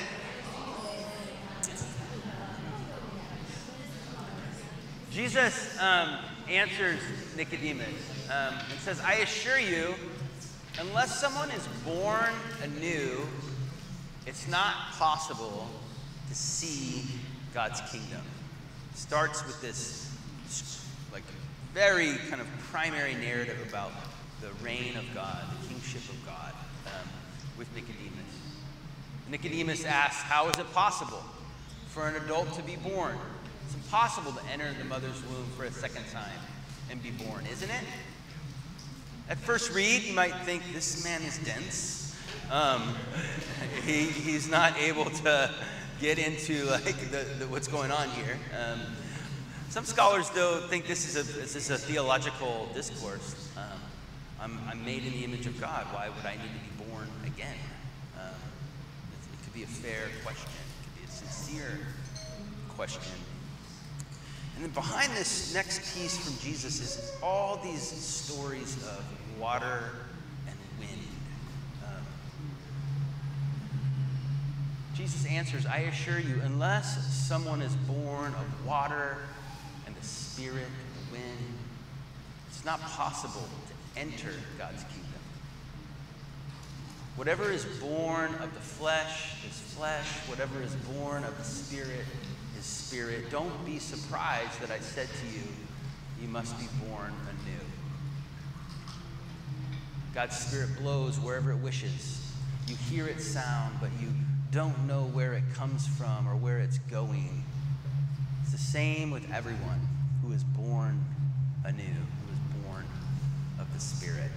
Jesus 5.11 5.77
um, 5.81 6.19
answers 6.49 7.01
Nicodemus 7.35 7.89
um, 8.29 8.55
and 8.71 8.79
says, 8.79 9.01
"I 9.01 9.15
assure 9.15 9.59
you, 9.59 9.93
unless 10.79 11.19
someone 11.19 11.51
is 11.51 11.67
born 11.83 12.33
anew, 12.63 13.27
it's 14.25 14.47
not 14.47 14.73
possible 14.93 15.67
to 16.29 16.33
see 16.33 17.03
God's 17.53 17.81
kingdom." 17.91 18.21
Starts 18.95 19.45
with 19.45 19.61
this 19.61 20.15
like 21.11 21.23
very 21.73 22.15
kind 22.29 22.41
of 22.41 22.47
primary 22.71 23.15
narrative 23.15 23.57
about 23.67 23.91
the 24.41 24.49
reign 24.63 24.97
of 24.97 25.05
God, 25.13 25.43
the 25.61 25.67
kingship 25.67 26.01
of 26.09 26.25
God, 26.25 26.53
um, 26.87 27.07
with 27.57 27.73
Nicodemus. 27.75 28.11
Nicodemus 29.29 29.85
asks, 29.85 30.21
How 30.23 30.49
is 30.49 30.59
it 30.59 30.71
possible 30.73 31.23
for 31.87 32.07
an 32.07 32.15
adult 32.17 32.53
to 32.53 32.63
be 32.63 32.75
born? 32.75 33.17
It's 33.65 33.75
impossible 33.75 34.33
to 34.33 34.45
enter 34.51 34.73
the 34.77 34.85
mother's 34.85 35.21
womb 35.27 35.45
for 35.55 35.63
a 35.63 35.71
second 35.71 36.03
time 36.11 36.39
and 36.89 37.01
be 37.01 37.11
born, 37.11 37.45
isn't 37.45 37.69
it? 37.69 37.83
At 39.29 39.37
first 39.37 39.71
read, 39.73 40.03
you 40.03 40.13
might 40.13 40.35
think 40.43 40.61
this 40.73 41.05
man 41.05 41.21
is 41.21 41.37
dense. 41.39 42.17
Um, 42.51 42.95
he, 43.85 44.03
he's 44.03 44.49
not 44.49 44.77
able 44.77 45.05
to 45.05 45.49
get 46.01 46.19
into 46.19 46.65
like 46.65 47.11
the, 47.11 47.25
the, 47.39 47.47
what's 47.47 47.69
going 47.69 47.91
on 47.91 48.09
here. 48.09 48.37
Um, 48.59 48.81
some 49.71 49.85
scholars, 49.85 50.29
though, 50.31 50.59
think 50.67 50.85
this 50.85 51.07
is 51.07 51.15
a, 51.15 51.23
this 51.39 51.55
is 51.55 51.69
a 51.69 51.77
theological 51.77 52.67
discourse. 52.73 53.47
Um, 53.55 53.79
I'm, 54.37 54.59
I'm, 54.69 54.83
made 54.83 55.05
in 55.05 55.13
the 55.13 55.23
image 55.23 55.45
of 55.45 55.61
God. 55.61 55.85
Why 55.93 56.09
would 56.09 56.25
I 56.25 56.33
need 56.33 56.41
to 56.41 56.83
be 56.83 56.91
born 56.91 57.07
again? 57.25 57.55
Um, 58.19 58.33
it, 59.13 59.33
it 59.33 59.43
could 59.45 59.53
be 59.53 59.63
a 59.63 59.67
fair 59.67 60.09
question. 60.25 60.49
It 60.49 60.83
could 60.83 61.01
be 61.01 61.07
a 61.07 61.09
sincere 61.09 61.79
question. 62.67 63.13
And 64.55 64.65
then 64.65 64.71
behind 64.71 65.13
this 65.13 65.53
next 65.53 65.95
piece 65.95 66.17
from 66.17 66.37
Jesus 66.45 66.81
is 66.81 67.13
all 67.23 67.55
these 67.63 67.81
stories 67.81 68.75
of 68.75 69.05
water 69.39 69.91
and 70.47 70.57
wind. 70.79 71.07
Um, 71.85 72.03
Jesus 74.95 75.25
answers, 75.27 75.65
I 75.65 75.77
assure 75.77 76.19
you, 76.19 76.41
unless 76.43 77.07
someone 77.13 77.61
is 77.61 77.73
born 77.87 78.33
of 78.33 78.67
water 78.67 79.15
Spirit 80.33 80.65
the 80.65 81.17
wind, 81.17 81.57
it's 82.47 82.63
not 82.63 82.79
possible 82.79 83.41
to 83.67 83.99
enter 83.99 84.31
God's 84.57 84.83
kingdom. 84.83 85.09
Whatever 87.17 87.51
is 87.51 87.65
born 87.65 88.33
of 88.35 88.53
the 88.53 88.61
flesh 88.61 89.43
is 89.45 89.59
flesh, 89.75 90.07
whatever 90.29 90.61
is 90.61 90.73
born 90.97 91.25
of 91.25 91.37
the 91.37 91.43
Spirit 91.43 92.05
is 92.57 92.63
Spirit. 92.63 93.29
Don't 93.29 93.65
be 93.65 93.77
surprised 93.77 94.57
that 94.61 94.71
I 94.71 94.79
said 94.79 95.09
to 95.09 95.27
you, 95.27 95.43
you 96.21 96.29
must 96.29 96.57
be 96.57 96.67
born 96.87 97.13
anew. 97.27 97.65
God's 100.13 100.37
Spirit 100.37 100.69
blows 100.79 101.19
wherever 101.19 101.51
it 101.51 101.57
wishes. 101.57 102.33
You 102.67 102.77
hear 102.89 103.05
it 103.05 103.19
sound, 103.19 103.75
but 103.81 103.89
you 103.99 104.07
don't 104.49 104.87
know 104.87 105.03
where 105.13 105.33
it 105.33 105.43
comes 105.55 105.85
from 105.87 106.25
or 106.25 106.37
where 106.37 106.59
it's 106.59 106.79
going. 106.79 107.43
It's 108.43 108.53
the 108.53 108.57
same 108.57 109.11
with 109.11 109.29
everyone 109.33 109.89
is 110.31 110.43
born 110.43 111.03
anew, 111.65 111.83
who 111.83 112.31
is 112.31 112.63
born 112.65 112.85
of 113.59 113.71
the 113.73 113.79
Spirit. 113.79 114.31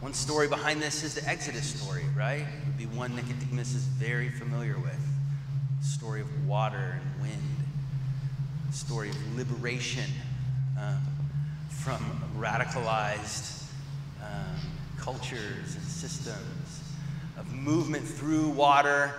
One 0.00 0.14
story 0.14 0.48
behind 0.48 0.82
this 0.82 1.04
is 1.04 1.14
the 1.14 1.28
Exodus 1.28 1.64
story, 1.64 2.04
right? 2.16 2.40
It 2.40 2.66
would 2.66 2.76
be 2.78 2.86
one 2.86 3.14
Nicodemus 3.14 3.74
is 3.74 3.84
very 3.84 4.28
familiar 4.30 4.76
with 4.76 5.00
The 5.80 5.86
story 5.86 6.20
of 6.20 6.48
water 6.48 7.00
and 7.00 7.22
wind, 7.22 7.56
story 8.72 9.10
of 9.10 9.36
liberation 9.36 10.10
um, 10.80 10.98
from 11.68 12.00
radicalized 12.36 13.64
um, 14.22 14.60
cultures 14.98 15.76
and 15.76 15.84
systems, 15.84 16.82
of 17.38 17.52
movement 17.52 18.04
through 18.04 18.48
water 18.48 19.12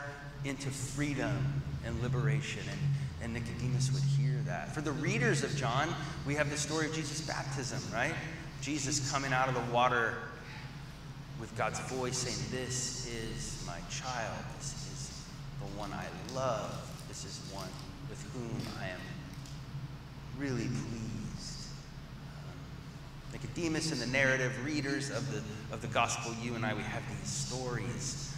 into 0.44 0.70
freedom 0.70 1.62
and 1.86 2.02
liberation. 2.02 2.64
And, 2.70 2.80
and 3.24 3.34
Nicodemus 3.34 3.92
would 3.94 4.04
hear 4.04 4.33
that. 4.54 4.72
For 4.72 4.82
the 4.82 4.92
readers 4.92 5.44
of 5.44 5.56
John, 5.56 5.90
we 6.28 6.36
have 6.36 6.52
the 6.52 6.58
story 6.58 6.86
of 6.86 6.94
Jesus' 6.94 7.22
baptism, 7.22 7.82
right? 7.92 8.14
Jesus 8.62 9.12
coming 9.12 9.34
out 9.34 9.50
of 9.50 9.56
the 9.56 9.74
water 9.74 10.14
with 11.40 11.56
God's 11.58 11.80
voice 11.80 12.20
saying, 12.20 12.38
This 12.52 13.08
is 13.08 13.64
my 13.66 13.80
child. 13.90 14.38
This 14.60 14.74
is 14.94 15.24
the 15.60 15.66
one 15.78 15.92
I 15.92 16.06
love. 16.36 16.72
This 17.08 17.26
is 17.26 17.42
one 17.52 17.68
with 18.10 18.22
whom 18.34 18.62
I 18.80 18.90
am 18.90 19.00
really 20.38 20.68
pleased. 20.68 21.68
Um, 22.38 23.34
Nicodemus 23.34 23.92
and 23.92 24.00
the 24.00 24.08
narrative 24.16 24.54
readers 24.64 25.10
of 25.10 25.32
the, 25.32 25.42
of 25.74 25.82
the 25.82 25.88
gospel, 25.88 26.32
you 26.44 26.54
and 26.54 26.64
I, 26.64 26.76
we 26.76 26.84
have 26.84 27.04
these 27.20 27.30
stories 27.30 28.36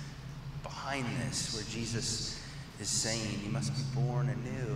behind 0.64 1.06
this 1.28 1.54
where 1.54 1.66
Jesus 1.70 2.42
is 2.80 2.88
saying, 2.88 3.42
You 3.44 3.52
must 3.52 3.76
be 3.76 4.02
born 4.02 4.30
anew. 4.30 4.76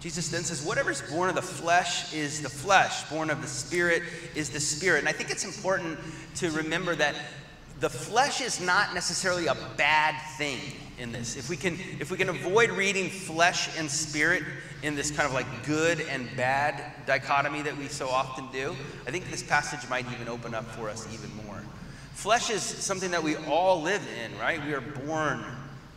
Jesus 0.00 0.28
then 0.28 0.44
says, 0.44 0.64
Whatever 0.64 0.90
is 0.90 1.02
born 1.02 1.28
of 1.28 1.34
the 1.34 1.42
flesh 1.42 2.12
is 2.14 2.40
the 2.40 2.48
flesh, 2.48 3.08
born 3.10 3.30
of 3.30 3.42
the 3.42 3.48
spirit 3.48 4.02
is 4.34 4.48
the 4.48 4.60
spirit. 4.60 5.00
And 5.00 5.08
I 5.08 5.12
think 5.12 5.30
it's 5.30 5.44
important 5.44 5.98
to 6.36 6.50
remember 6.50 6.94
that 6.96 7.14
the 7.80 7.90
flesh 7.90 8.40
is 8.40 8.60
not 8.60 8.94
necessarily 8.94 9.46
a 9.46 9.56
bad 9.76 10.14
thing 10.36 10.58
in 10.98 11.12
this. 11.12 11.36
If 11.36 11.48
we 11.48 11.56
can, 11.56 11.78
if 11.98 12.10
we 12.10 12.16
can 12.16 12.28
avoid 12.28 12.70
reading 12.70 13.08
flesh 13.08 13.78
and 13.78 13.90
spirit 13.90 14.42
in 14.82 14.94
this 14.94 15.10
kind 15.10 15.26
of 15.26 15.32
like 15.34 15.46
good 15.66 16.00
and 16.00 16.28
bad 16.36 17.06
dichotomy 17.06 17.62
that 17.62 17.76
we 17.76 17.88
so 17.88 18.08
often 18.08 18.46
do, 18.52 18.74
I 19.06 19.10
think 19.10 19.30
this 19.30 19.42
passage 19.42 19.88
might 19.88 20.06
even 20.12 20.28
open 20.28 20.54
up 20.54 20.66
for 20.72 20.88
us 20.88 21.06
even 21.12 21.30
more. 21.46 21.62
Flesh 22.12 22.50
is 22.50 22.62
something 22.62 23.10
that 23.12 23.22
we 23.22 23.36
all 23.36 23.80
live 23.80 24.06
in, 24.22 24.38
right? 24.38 24.64
We 24.64 24.74
are 24.74 24.82
born 24.82 25.42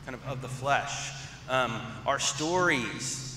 kind 0.06 0.16
of 0.16 0.26
of 0.26 0.42
the 0.42 0.48
flesh. 0.48 1.12
Um, 1.50 1.82
our 2.06 2.20
stories, 2.20 3.33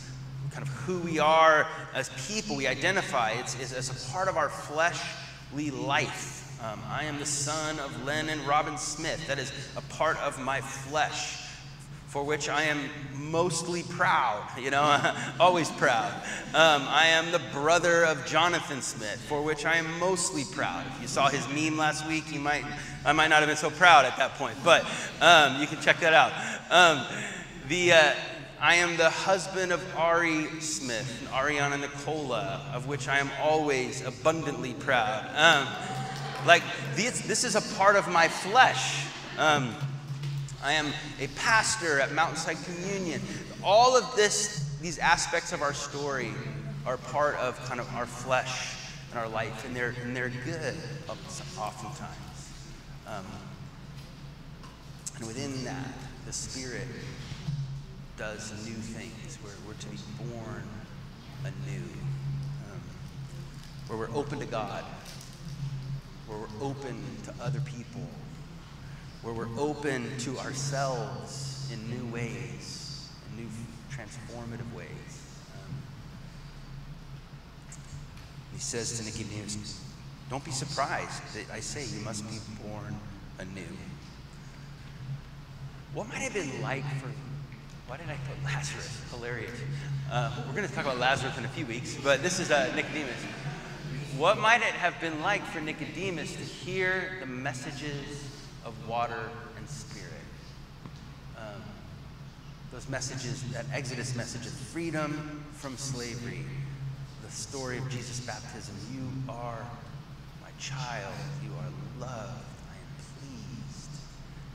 kind 0.50 0.62
of 0.62 0.68
who 0.68 0.98
we 0.98 1.18
are 1.18 1.66
as 1.94 2.10
people, 2.28 2.56
we 2.56 2.66
identify, 2.66 3.32
it's, 3.32 3.58
it's 3.60 3.72
as 3.72 3.90
a 3.90 4.12
part 4.12 4.28
of 4.28 4.36
our 4.36 4.48
fleshly 4.48 5.70
life. 5.70 6.42
Um, 6.62 6.80
I 6.88 7.04
am 7.04 7.18
the 7.18 7.26
son 7.26 7.78
of 7.80 8.04
Len 8.04 8.28
and 8.28 8.40
Robin 8.46 8.78
Smith. 8.78 9.26
That 9.26 9.38
is 9.38 9.52
a 9.76 9.82
part 9.82 10.18
of 10.18 10.40
my 10.40 10.60
flesh 10.60 11.46
for 12.16 12.22
which 12.22 12.48
I 12.48 12.62
am 12.62 12.88
mostly 13.14 13.82
proud, 13.82 14.42
you 14.58 14.70
know, 14.70 15.14
always 15.40 15.70
proud. 15.72 16.14
Um, 16.54 16.86
I 16.88 17.08
am 17.08 17.30
the 17.30 17.42
brother 17.52 18.06
of 18.06 18.24
Jonathan 18.24 18.80
Smith, 18.80 19.20
for 19.28 19.42
which 19.42 19.66
I 19.66 19.76
am 19.76 19.98
mostly 19.98 20.44
proud. 20.50 20.86
If 20.86 21.02
you 21.02 21.08
saw 21.08 21.28
his 21.28 21.46
meme 21.48 21.76
last 21.76 22.08
week, 22.08 22.32
you 22.32 22.40
might, 22.40 22.64
I 23.04 23.12
might 23.12 23.28
not 23.28 23.40
have 23.40 23.48
been 23.48 23.56
so 23.58 23.68
proud 23.68 24.06
at 24.06 24.16
that 24.16 24.34
point, 24.36 24.56
but 24.64 24.86
um, 25.20 25.60
you 25.60 25.66
can 25.66 25.78
check 25.82 26.00
that 26.00 26.14
out. 26.14 26.32
Um, 26.70 27.04
the, 27.68 27.92
uh, 27.92 28.14
I 28.60 28.76
am 28.76 28.96
the 28.96 29.10
husband 29.10 29.70
of 29.70 29.82
Ari 29.96 30.46
Smith 30.60 31.18
and 31.20 31.28
Ariana 31.28 31.78
Nicola, 31.78 32.64
of 32.72 32.86
which 32.86 33.06
I 33.06 33.18
am 33.18 33.30
always 33.40 34.04
abundantly 34.04 34.72
proud. 34.72 35.28
Um, 35.36 35.68
like, 36.46 36.62
this, 36.94 37.20
this 37.20 37.44
is 37.44 37.54
a 37.54 37.76
part 37.76 37.96
of 37.96 38.08
my 38.08 38.28
flesh. 38.28 39.06
Um, 39.36 39.74
I 40.64 40.72
am 40.72 40.86
a 41.20 41.26
pastor 41.28 42.00
at 42.00 42.12
Mountainside 42.12 42.56
Communion. 42.64 43.20
All 43.62 43.94
of 43.94 44.16
this, 44.16 44.74
these 44.80 44.98
aspects 44.98 45.52
of 45.52 45.60
our 45.60 45.74
story 45.74 46.32
are 46.86 46.96
part 46.96 47.34
of 47.36 47.62
kind 47.66 47.78
of 47.78 47.94
our 47.94 48.06
flesh 48.06 48.74
and 49.10 49.18
our 49.18 49.28
life, 49.28 49.66
and 49.66 49.76
they're, 49.76 49.94
and 50.02 50.16
they're 50.16 50.32
good 50.46 50.74
oftentimes. 51.58 52.52
Um, 53.06 53.26
and 55.16 55.26
within 55.26 55.62
that, 55.64 55.92
the 56.24 56.32
Spirit 56.32 56.86
does 58.16 58.52
new 58.66 58.74
things 58.74 59.38
where 59.42 59.54
we're 59.66 59.74
to 59.74 59.86
be 59.88 59.98
born 60.18 60.62
anew, 61.44 61.82
um, 62.72 62.80
where 63.88 63.98
we're 63.98 64.16
open 64.16 64.38
to 64.40 64.46
God 64.46 64.84
where 66.26 66.38
we're 66.38 66.66
open 66.66 66.96
to 67.24 67.34
other 67.40 67.60
people, 67.60 68.02
where 69.22 69.32
we're 69.32 69.58
open 69.58 70.16
to 70.18 70.36
ourselves 70.38 71.70
in 71.72 71.90
new 71.90 72.12
ways, 72.12 73.08
in 73.30 73.44
new 73.44 73.50
transformative 73.90 74.72
ways. 74.74 74.88
Um, 75.54 75.74
he 78.52 78.58
says 78.58 78.98
to 78.98 79.04
Nicodemus, 79.04 79.80
Don't 80.28 80.44
be 80.44 80.50
surprised 80.50 81.22
that 81.34 81.52
I 81.52 81.60
say 81.60 81.84
you 81.96 82.04
must 82.04 82.28
be 82.28 82.38
born 82.62 82.98
anew. 83.38 83.76
What 85.94 86.08
might 86.08 86.18
have 86.18 86.34
been 86.34 86.60
like 86.60 86.84
for 87.00 87.08
why 87.86 87.96
did 87.96 88.08
I 88.08 88.16
put 88.28 88.42
Lazarus? 88.44 89.00
Hilarious. 89.10 89.60
Uh, 90.10 90.32
we're 90.46 90.54
going 90.54 90.66
to 90.66 90.74
talk 90.74 90.84
about 90.84 90.98
Lazarus 90.98 91.38
in 91.38 91.44
a 91.44 91.48
few 91.48 91.64
weeks, 91.66 91.96
but 92.02 92.20
this 92.20 92.40
is 92.40 92.50
uh, 92.50 92.72
Nicodemus. 92.74 93.22
What 94.16 94.38
might 94.38 94.62
it 94.62 94.74
have 94.74 95.00
been 95.00 95.22
like 95.22 95.44
for 95.44 95.60
Nicodemus 95.60 96.32
to 96.32 96.42
hear 96.42 97.16
the 97.20 97.26
messages 97.26 98.28
of 98.64 98.74
water 98.88 99.30
and 99.56 99.68
spirit? 99.68 100.10
Um, 101.38 101.62
those 102.72 102.88
messages, 102.88 103.44
that 103.52 103.66
Exodus 103.72 104.16
message 104.16 104.46
of 104.46 104.52
freedom 104.52 105.44
from 105.52 105.76
slavery, 105.76 106.44
the 107.24 107.30
story 107.30 107.78
of 107.78 107.88
Jesus' 107.88 108.18
baptism. 108.20 108.74
You 108.92 109.32
are 109.32 109.64
my 110.42 110.50
child. 110.58 111.14
You 111.44 111.50
are 111.50 112.08
loved. 112.08 112.44
I 112.68 112.74
am 112.74 112.88
pleased. 113.20 113.90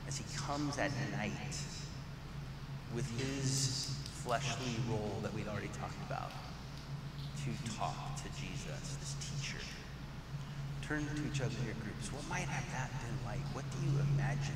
As 0.06 0.18
he 0.18 0.24
comes 0.36 0.76
at 0.76 0.90
night 1.16 1.32
with 2.94 3.08
his 3.18 3.96
fleshly 4.24 4.76
role 4.88 5.18
that 5.22 5.32
we'd 5.34 5.48
already 5.48 5.70
talked 5.80 6.00
about 6.06 6.30
to 7.42 7.50
talk 7.76 8.16
to 8.16 8.28
Jesus, 8.40 8.96
this 9.00 9.16
teacher. 9.18 9.58
Turn 10.82 11.04
to 11.16 11.22
each 11.26 11.40
other 11.40 11.54
in 11.60 11.66
your 11.66 11.74
groups. 11.82 12.12
What 12.12 12.28
might 12.28 12.48
have 12.48 12.64
that 12.72 12.90
been 13.00 13.18
like? 13.26 13.40
What 13.54 13.64
do 13.72 13.78
you 13.84 13.98
imagine 14.14 14.54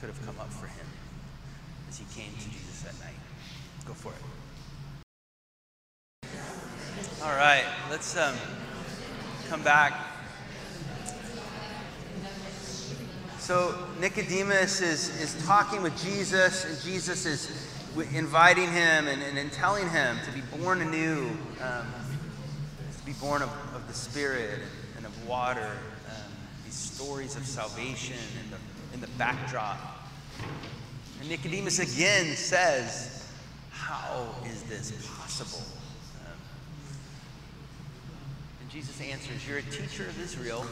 could 0.00 0.08
have 0.08 0.26
come 0.26 0.38
up 0.38 0.52
for 0.52 0.66
him 0.66 0.86
as 1.88 1.98
he 1.98 2.04
came 2.14 2.32
to 2.32 2.50
Jesus 2.50 2.82
that 2.82 2.94
night? 3.00 3.18
Go 3.86 3.94
for 3.94 4.12
it. 4.12 4.22
All 7.22 7.36
right, 7.36 7.64
let's 7.90 8.16
um, 8.16 8.34
come 9.48 9.62
back. 9.62 10.09
So 13.50 13.74
Nicodemus 13.98 14.80
is, 14.80 15.08
is 15.20 15.44
talking 15.44 15.82
with 15.82 16.00
Jesus, 16.00 16.64
and 16.64 16.80
Jesus 16.82 17.26
is 17.26 17.50
inviting 18.14 18.68
him 18.68 19.08
and, 19.08 19.20
and, 19.20 19.36
and 19.36 19.50
telling 19.50 19.90
him 19.90 20.18
to 20.24 20.30
be 20.30 20.40
born 20.56 20.80
anew, 20.80 21.28
um, 21.60 21.84
to 22.96 23.04
be 23.04 23.10
born 23.14 23.42
of, 23.42 23.48
of 23.74 23.88
the 23.88 23.92
Spirit 23.92 24.60
and 24.96 25.04
of 25.04 25.26
water. 25.26 25.76
Um, 26.08 26.32
these 26.64 26.76
stories 26.76 27.34
of 27.34 27.44
salvation 27.44 28.14
in 28.44 28.50
the, 28.52 28.94
in 28.94 29.00
the 29.00 29.08
backdrop. 29.18 29.80
And 31.18 31.28
Nicodemus 31.28 31.80
again 31.80 32.36
says, 32.36 33.26
How 33.72 34.32
is 34.46 34.62
this 34.62 34.92
possible? 35.18 35.66
Um, 36.24 36.38
and 38.60 38.70
Jesus 38.70 39.00
answers, 39.00 39.48
You're 39.48 39.58
a 39.58 39.62
teacher 39.62 40.04
of 40.06 40.22
Israel, 40.22 40.64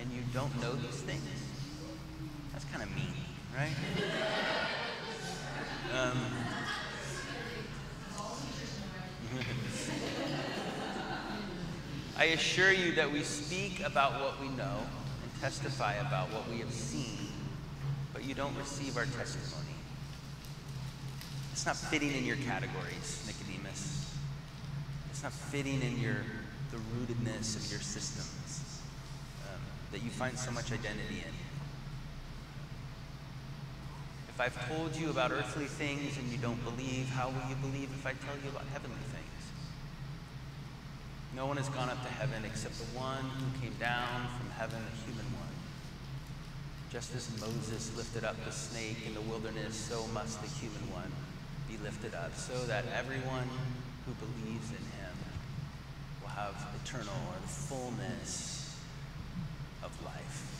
and 0.00 0.10
you 0.10 0.22
don't 0.34 0.60
know 0.60 0.72
these 0.72 1.02
things? 1.02 1.22
Kind 2.76 2.90
of 2.90 2.94
mean, 2.94 3.14
right? 3.56 3.72
Um, 5.98 6.20
I 12.18 12.24
assure 12.24 12.70
you 12.70 12.92
that 12.96 13.10
we 13.10 13.22
speak 13.22 13.80
about 13.80 14.20
what 14.20 14.38
we 14.42 14.48
know 14.48 14.82
and 15.22 15.40
testify 15.40 15.94
about 15.94 16.30
what 16.34 16.50
we 16.50 16.58
have 16.58 16.70
seen, 16.70 17.32
but 18.12 18.24
you 18.24 18.34
don't 18.34 18.54
receive 18.58 18.98
our 18.98 19.06
testimony. 19.06 19.72
It's 21.52 21.64
not 21.64 21.76
fitting 21.76 22.12
in 22.12 22.26
your 22.26 22.36
categories, 22.36 23.24
Nicodemus. 23.26 24.14
It's 25.10 25.22
not 25.22 25.32
fitting 25.32 25.80
in 25.80 25.98
your 25.98 26.18
the 26.72 26.76
rootedness 26.76 27.56
of 27.56 27.70
your 27.70 27.80
systems 27.80 28.82
um, 29.46 29.60
that 29.92 30.02
you 30.02 30.10
find 30.10 30.38
so 30.38 30.50
much 30.50 30.72
identity 30.72 31.24
in. 31.26 31.32
If 34.36 34.42
I've 34.42 34.68
told 34.68 34.94
you 34.94 35.08
about 35.08 35.32
earthly 35.32 35.64
things 35.64 36.18
and 36.18 36.30
you 36.30 36.36
don't 36.36 36.62
believe, 36.62 37.08
how 37.08 37.28
will 37.28 37.48
you 37.48 37.56
believe 37.56 37.88
if 37.88 38.04
I 38.04 38.12
tell 38.12 38.36
you 38.44 38.50
about 38.50 38.68
heavenly 38.70 39.00
things? 39.08 39.42
No 41.34 41.46
one 41.46 41.56
has 41.56 41.70
gone 41.70 41.88
up 41.88 42.02
to 42.02 42.12
heaven 42.12 42.44
except 42.44 42.76
the 42.76 42.84
one 42.92 43.24
who 43.24 43.60
came 43.64 43.72
down 43.80 44.28
from 44.36 44.50
heaven, 44.50 44.76
the 44.84 45.10
human 45.10 45.24
one. 45.40 45.56
Just 46.92 47.14
as 47.14 47.30
Moses 47.40 47.96
lifted 47.96 48.24
up 48.24 48.36
the 48.44 48.52
snake 48.52 48.98
in 49.06 49.14
the 49.14 49.22
wilderness, 49.22 49.74
so 49.74 50.06
must 50.12 50.42
the 50.42 50.48
human 50.48 50.84
one 50.92 51.10
be 51.66 51.82
lifted 51.82 52.14
up, 52.14 52.36
so 52.36 52.52
that 52.66 52.84
everyone 52.94 53.48
who 54.04 54.12
believes 54.20 54.68
in 54.68 54.84
him 55.00 55.16
will 56.20 56.28
have 56.36 56.52
eternal 56.84 57.16
or 57.32 57.40
the 57.40 57.48
fullness 57.48 58.76
of 59.82 59.92
life. 60.04 60.55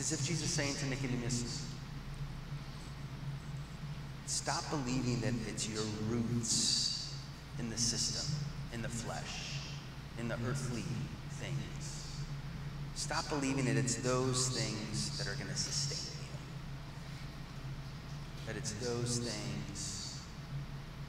It's 0.00 0.12
as 0.12 0.20
if 0.20 0.26
Jesus 0.26 0.44
is 0.44 0.50
saying 0.54 0.74
to 0.76 0.86
Nicodemus, 0.86 1.62
stop 4.24 4.64
believing 4.70 5.20
that 5.20 5.34
it's 5.46 5.68
your 5.68 5.82
roots 6.08 7.14
in 7.58 7.68
the 7.68 7.76
system, 7.76 8.34
in 8.72 8.80
the 8.80 8.88
flesh, 8.88 9.56
in 10.18 10.26
the 10.26 10.36
earthly 10.48 10.84
things. 11.32 12.06
Stop 12.94 13.28
believing 13.28 13.66
that 13.66 13.76
it's 13.76 13.96
those 13.96 14.48
things 14.48 15.18
that 15.18 15.30
are 15.30 15.34
going 15.34 15.50
to 15.50 15.54
sustain 15.54 16.16
you. 16.18 16.28
That 18.46 18.56
it's 18.56 18.72
those 18.72 19.18
things 19.18 20.18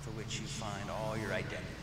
for 0.01 0.09
which 0.09 0.41
you 0.41 0.45
find 0.47 0.91
all 0.91 1.15
your 1.15 1.31
identity. 1.31 1.80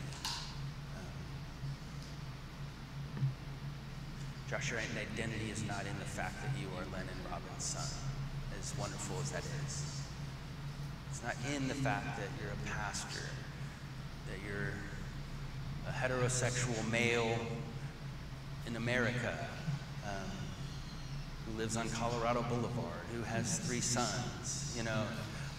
Josh, 4.49 4.71
your 4.71 4.79
identity 4.79 5.51
is 5.51 5.63
not 5.67 5.81
in 5.81 5.99
the 5.99 6.05
fact 6.05 6.33
that 6.41 6.59
you 6.59 6.65
are 6.75 6.83
Lennon 6.91 7.13
Robbins' 7.29 7.63
son, 7.63 7.85
as 8.59 8.75
wonderful 8.79 9.17
as 9.21 9.29
that 9.29 9.43
is. 9.43 10.01
It's 11.11 11.21
not 11.23 11.35
in 11.55 11.67
the 11.67 11.75
fact 11.75 12.17
that 12.17 12.29
you're 12.41 12.51
a 12.51 12.67
pastor, 12.67 13.29
that 14.27 14.39
you're 14.47 14.73
a 15.87 15.91
heterosexual 15.91 16.89
male 16.89 17.37
in 18.65 18.75
America 18.75 19.37
um, 20.07 20.31
who 21.45 21.59
lives 21.59 21.77
on 21.77 21.87
Colorado 21.89 22.41
Boulevard, 22.49 23.05
who 23.13 23.21
has 23.21 23.59
three 23.59 23.81
sons, 23.81 24.73
you 24.75 24.81
know, 24.81 25.03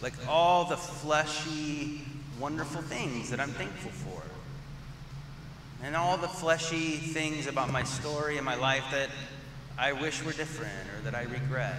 like 0.03 0.15
all 0.27 0.65
the 0.65 0.77
fleshy, 0.77 2.03
wonderful 2.41 2.83
things 2.83 3.31
that 3.31 3.39
I'm 3.39 3.51
thankful 3.51 3.93
for 3.93 4.20
and 5.83 5.97
all 5.97 6.17
the 6.17 6.29
fleshy 6.29 6.97
things 6.97 7.47
about 7.47 7.71
my 7.71 7.83
story 7.83 8.37
and 8.37 8.45
my 8.45 8.55
life 8.55 8.85
that 8.91 9.09
I 9.79 9.93
wish 9.93 10.23
were 10.23 10.33
different 10.33 10.73
or 10.97 11.03
that 11.05 11.15
I 11.15 11.23
regret. 11.23 11.77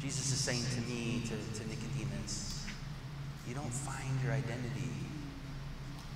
Jesus 0.00 0.32
is 0.32 0.38
saying 0.38 0.64
to 0.74 0.80
me, 0.90 1.22
to, 1.24 1.60
to 1.60 1.68
Nicodemus, 1.68 2.64
you 3.46 3.54
don't 3.54 3.72
find 3.72 4.20
your 4.22 4.32
identity, 4.32 4.88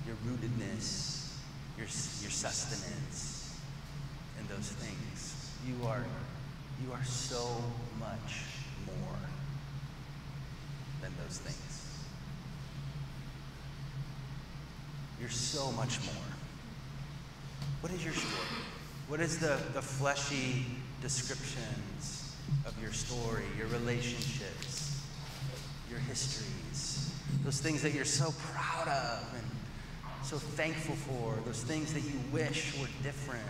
your 0.07 0.15
rootedness, 0.25 1.33
your, 1.77 1.87
your 2.21 2.31
sustenance 2.31 3.59
in 4.39 4.47
those 4.47 4.69
things. 4.69 5.51
You 5.67 5.87
are, 5.87 6.05
you 6.83 6.93
are 6.93 7.03
so 7.03 7.61
much 7.99 8.43
more 8.85 9.17
than 11.01 11.11
those 11.21 11.39
things. 11.39 11.74
You're 15.25 15.31
so 15.31 15.71
much 15.71 15.97
more. 16.05 16.23
What 17.81 17.91
is 17.91 18.05
your 18.05 18.13
story? 18.13 18.61
What 19.07 19.19
is 19.19 19.39
the, 19.39 19.57
the 19.73 19.81
fleshy 19.81 20.67
descriptions 21.01 22.35
of 22.63 22.79
your 22.79 22.93
story, 22.93 23.41
your 23.57 23.65
relationships, 23.69 25.01
your 25.89 25.97
histories, 25.97 27.11
those 27.43 27.59
things 27.59 27.81
that 27.81 27.95
you're 27.95 28.05
so 28.05 28.35
proud 28.53 28.87
of 28.87 29.33
and 29.33 29.47
so 30.21 30.37
thankful 30.37 30.93
for, 30.93 31.39
those 31.43 31.63
things 31.63 31.91
that 31.93 32.03
you 32.03 32.19
wish 32.31 32.79
were 32.79 32.87
different, 33.01 33.41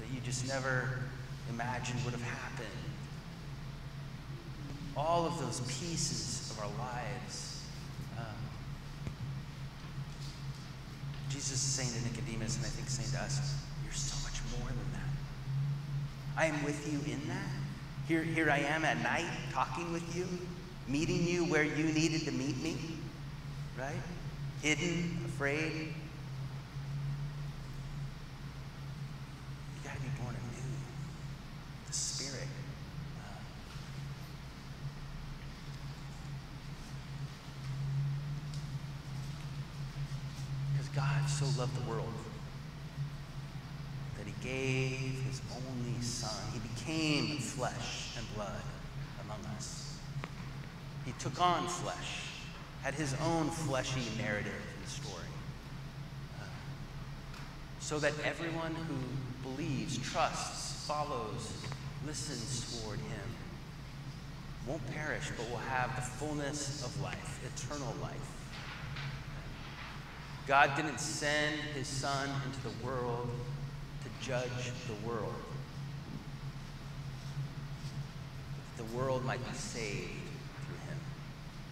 that 0.00 0.12
you 0.12 0.18
just 0.22 0.48
never 0.48 1.02
imagined 1.50 2.04
would 2.04 2.14
have 2.14 2.22
happened? 2.22 2.66
All 4.96 5.24
of 5.24 5.38
those 5.38 5.60
pieces 5.60 6.50
of 6.50 6.64
our 6.64 6.78
lives 6.84 7.55
Jesus 11.36 11.52
is 11.52 11.60
saying 11.60 11.90
to 11.90 12.02
Nicodemus, 12.08 12.56
and 12.56 12.64
I 12.64 12.68
think 12.70 12.88
saying 12.88 13.10
to 13.10 13.18
us, 13.18 13.54
you're 13.84 13.92
so 13.92 14.16
much 14.24 14.40
more 14.58 14.68
than 14.68 14.92
that. 14.94 15.10
I 16.34 16.46
am 16.46 16.64
with 16.64 16.90
you 16.90 16.98
in 17.12 17.28
that. 17.28 17.50
Here, 18.08 18.22
here 18.22 18.50
I 18.50 18.60
am 18.60 18.86
at 18.86 19.02
night 19.02 19.26
talking 19.52 19.92
with 19.92 20.16
you, 20.16 20.26
meeting 20.88 21.26
you 21.26 21.44
where 21.44 21.62
you 21.62 21.84
needed 21.92 22.22
to 22.22 22.32
meet 22.32 22.56
me, 22.62 22.78
right? 23.78 24.00
Hidden, 24.62 25.24
afraid. 25.26 25.92
You 29.74 29.84
got 29.84 29.94
to 29.94 30.00
be 30.00 30.08
born 30.18 30.34
anew. 30.34 30.62
The 31.86 31.92
Spirit. 31.92 32.48
God 40.96 41.25
so 41.36 41.44
loved 41.60 41.76
the 41.76 41.90
world 41.90 42.14
that 44.16 44.26
he 44.26 44.32
gave 44.42 45.22
his 45.28 45.42
only 45.54 46.00
son. 46.00 46.34
He 46.54 46.60
became 46.60 47.36
flesh 47.36 48.16
and 48.16 48.26
blood 48.34 48.62
among 49.22 49.44
us. 49.54 49.98
He 51.04 51.12
took 51.18 51.38
on 51.38 51.68
flesh, 51.68 52.22
had 52.82 52.94
his 52.94 53.14
own 53.22 53.50
fleshy 53.50 54.00
narrative 54.16 54.54
and 54.78 54.88
story. 54.88 55.28
Uh, 56.40 56.44
so 57.80 57.98
that 57.98 58.14
everyone 58.24 58.74
who 58.74 59.50
believes, 59.50 59.98
trusts, 59.98 60.86
follows, 60.86 61.52
listens 62.06 62.80
toward 62.82 62.98
him 62.98 63.28
won't 64.66 64.90
perish, 64.94 65.28
but 65.36 65.50
will 65.50 65.58
have 65.58 65.94
the 65.96 66.02
fullness 66.02 66.82
of 66.82 66.98
life, 67.02 67.40
eternal 67.54 67.94
life. 68.00 68.35
God 70.46 70.76
didn't 70.76 71.00
send 71.00 71.56
his 71.74 71.88
son 71.88 72.28
into 72.44 72.60
the 72.62 72.86
world 72.86 73.28
to 74.02 74.26
judge 74.26 74.72
the 74.86 75.08
world. 75.08 75.34
The 78.76 78.84
world 78.96 79.24
might 79.24 79.44
be 79.44 79.56
saved 79.56 80.10
through 80.66 80.76
him. 80.88 80.98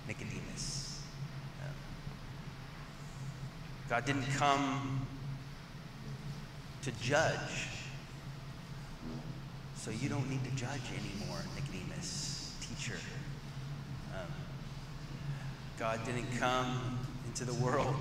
Nicodemus. 0.08 1.02
God 3.88 4.04
didn't 4.06 4.26
come 4.36 5.06
to 6.82 6.90
judge. 7.00 7.68
So 9.76 9.90
you 9.90 10.08
don't 10.08 10.28
need 10.28 10.42
to 10.44 10.50
judge 10.52 10.80
anymore, 10.90 11.38
Nicodemus, 11.54 12.54
teacher. 12.60 12.98
Um, 14.14 14.26
God 15.78 16.00
didn't 16.04 16.26
come 16.38 16.98
into 17.26 17.44
the 17.44 17.54
world 17.54 17.94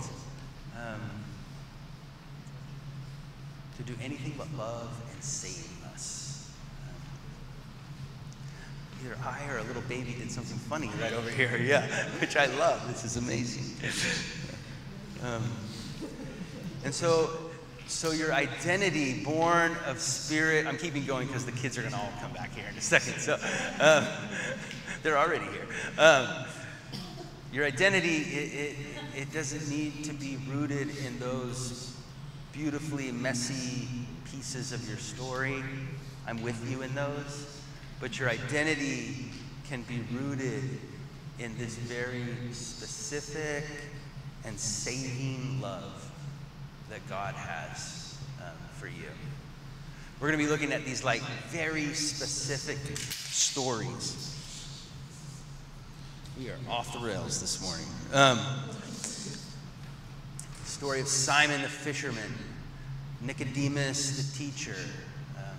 um, 0.77 0.99
to 3.77 3.83
do 3.83 3.95
anything 4.01 4.33
but 4.37 4.47
love 4.57 4.89
and 5.11 5.23
save 5.23 5.69
us. 5.93 6.51
Um, 6.87 6.95
either 9.05 9.17
I 9.23 9.51
or 9.51 9.57
a 9.57 9.63
little 9.63 9.81
baby 9.83 10.15
did 10.17 10.31
something 10.31 10.57
funny 10.57 10.89
right 11.01 11.13
over 11.13 11.29
here, 11.29 11.57
yeah, 11.61 11.87
which 12.19 12.35
I 12.35 12.45
love. 12.57 12.87
This 12.87 13.03
is 13.03 13.17
amazing. 13.17 13.65
Um, 15.23 15.43
and 16.83 16.93
so, 16.93 17.29
so 17.87 18.11
your 18.11 18.33
identity, 18.33 19.23
born 19.23 19.75
of 19.87 19.99
spirit, 19.99 20.67
I'm 20.67 20.77
keeping 20.77 21.05
going 21.05 21.27
because 21.27 21.45
the 21.45 21.51
kids 21.53 21.77
are 21.77 21.81
going 21.81 21.93
to 21.93 21.99
all 21.99 22.11
come 22.19 22.33
back 22.33 22.53
here 22.53 22.65
in 22.69 22.77
a 22.77 22.81
second. 22.81 23.19
So 23.19 23.35
um, 23.79 24.05
they're 25.03 25.17
already 25.17 25.45
here. 25.45 25.67
Um, 25.97 26.27
your 27.53 27.65
identity, 27.65 28.17
it, 28.17 28.53
it, 28.53 28.75
it 29.15 29.31
doesn't 29.31 29.69
need 29.69 30.03
to 30.05 30.13
be 30.13 30.37
rooted 30.49 30.89
in 31.05 31.19
those 31.19 31.95
beautifully 32.51 33.11
messy 33.11 33.87
pieces 34.31 34.71
of 34.71 34.87
your 34.87 34.97
story. 34.97 35.63
I'm 36.27 36.41
with 36.41 36.69
you 36.69 36.81
in 36.81 36.93
those. 36.95 37.61
But 37.99 38.19
your 38.19 38.29
identity 38.29 39.25
can 39.67 39.83
be 39.83 40.03
rooted 40.11 40.63
in 41.39 41.57
this 41.57 41.75
very 41.75 42.25
specific 42.51 43.65
and 44.45 44.59
saving 44.59 45.61
love 45.61 46.11
that 46.89 47.07
God 47.07 47.33
has 47.35 48.17
um, 48.41 48.51
for 48.77 48.87
you. 48.87 49.09
We're 50.19 50.27
going 50.27 50.39
to 50.39 50.45
be 50.45 50.51
looking 50.51 50.73
at 50.73 50.85
these 50.85 51.03
like 51.03 51.21
very 51.49 51.93
specific 51.93 52.97
stories. 52.97 54.29
We 56.39 56.49
are 56.49 56.57
off 56.69 56.93
the 56.93 56.99
rails 56.99 57.39
this 57.39 57.61
morning. 57.61 57.85
Um, 58.11 58.39
story 60.73 60.99
of 60.99 61.07
Simon 61.07 61.61
the 61.61 61.67
fisherman, 61.67 62.33
Nicodemus 63.21 64.17
the 64.17 64.37
teacher. 64.39 64.75
Um, 65.37 65.55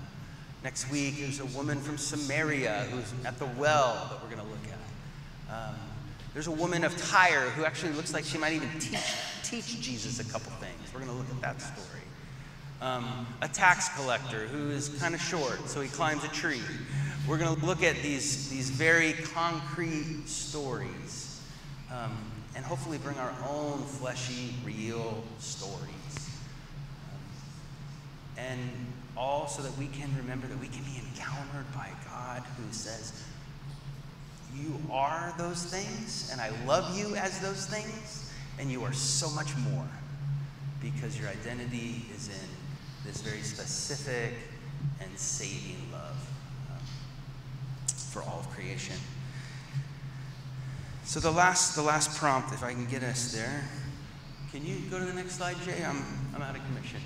next 0.65 0.91
week, 0.91 1.21
there's 1.21 1.39
a 1.39 1.47
woman 1.57 1.81
from 1.81 1.97
Samaria 1.99 2.89
who's 2.91 3.13
at 3.25 3.39
the 3.39 3.47
well 3.57 4.09
that 4.11 4.21
we're 4.21 4.35
going 4.35 4.45
to 4.45 4.53
look 4.53 4.67
at. 4.67 5.55
Um, 5.55 5.77
there's 6.33 6.49
a 6.49 6.53
woman 6.53 6.83
of 6.83 6.97
Tyre 6.97 7.49
who 7.51 7.65
actually 7.65 7.93
looks 7.93 8.13
like 8.13 8.25
she 8.25 8.39
might 8.39 8.55
even 8.55 8.69
teach, 8.81 8.99
teach 9.45 9.81
Jesus 9.81 10.19
a 10.19 10.25
couple 10.33 10.51
things. 10.55 10.93
We're 10.93 10.99
going 10.99 11.13
to 11.13 11.17
look 11.17 11.31
at 11.31 11.41
that 11.43 11.63
story. 11.63 12.03
Um, 12.83 13.25
a 13.41 13.47
tax 13.47 13.91
collector 13.97 14.49
who 14.49 14.71
is 14.71 14.89
kind 15.01 15.15
of 15.15 15.21
short, 15.21 15.69
so 15.69 15.81
he 15.81 15.89
climbs 15.89 16.25
a 16.25 16.29
tree. 16.29 16.61
We're 17.29 17.39
going 17.39 17.55
to 17.55 17.65
look 17.65 17.85
at 17.85 17.95
these, 18.03 18.51
these 18.51 18.69
very 18.69 19.13
concrete 19.13 20.27
stories 20.27 21.41
um, 21.93 22.19
and 22.55 22.65
hopefully 22.65 22.99
bring 22.99 23.19
our 23.19 23.35
own 23.49 23.83
fleshy, 23.83 24.55
real 24.65 25.25
stories. 25.39 26.31
Um, 27.11 27.21
and 28.39 28.71
all 29.17 29.47
so 29.47 29.63
that 29.63 29.77
we 29.79 29.87
can 29.87 30.15
remember 30.17 30.47
that 30.47 30.59
we 30.59 30.69
can 30.69 30.83
be 30.85 31.01
encountered 31.09 31.73
by 31.75 31.91
God 32.09 32.43
who 32.57 32.73
says, 32.73 33.25
You 34.57 34.81
are 34.91 35.33
those 35.39 35.65
things, 35.65 36.31
and 36.33 36.41
I 36.41 36.51
love 36.65 36.97
you 36.97 37.15
as 37.17 37.39
those 37.41 37.67
things, 37.67 38.33
and 38.59 38.71
you 38.71 38.83
are 38.85 38.93
so 38.93 39.31
much 39.31 39.57
more 39.57 39.89
because 40.81 41.19
your 41.19 41.29
identity 41.29 42.05
is 42.15 42.29
in 42.29 42.49
this 43.05 43.21
very 43.21 43.43
specific 43.43 44.35
and 45.01 45.19
saving 45.19 45.79
love 45.93 46.17
for 48.11 48.23
all 48.23 48.41
of 48.41 48.51
creation. 48.51 48.97
So 51.05 51.21
the 51.21 51.31
last, 51.31 51.77
the 51.77 51.83
last 51.83 52.19
prompt, 52.19 52.53
if 52.53 52.65
I 52.65 52.73
can 52.73 52.87
get 52.87 53.03
us 53.03 53.33
there. 53.33 53.63
Can 54.51 54.65
you 54.65 54.79
go 54.91 54.99
to 54.99 55.05
the 55.05 55.13
next 55.13 55.33
slide, 55.33 55.57
Jay? 55.65 55.85
I'm, 55.85 56.03
I'm 56.35 56.43
out 56.43 56.57
of 56.57 56.65
commission. 56.65 57.01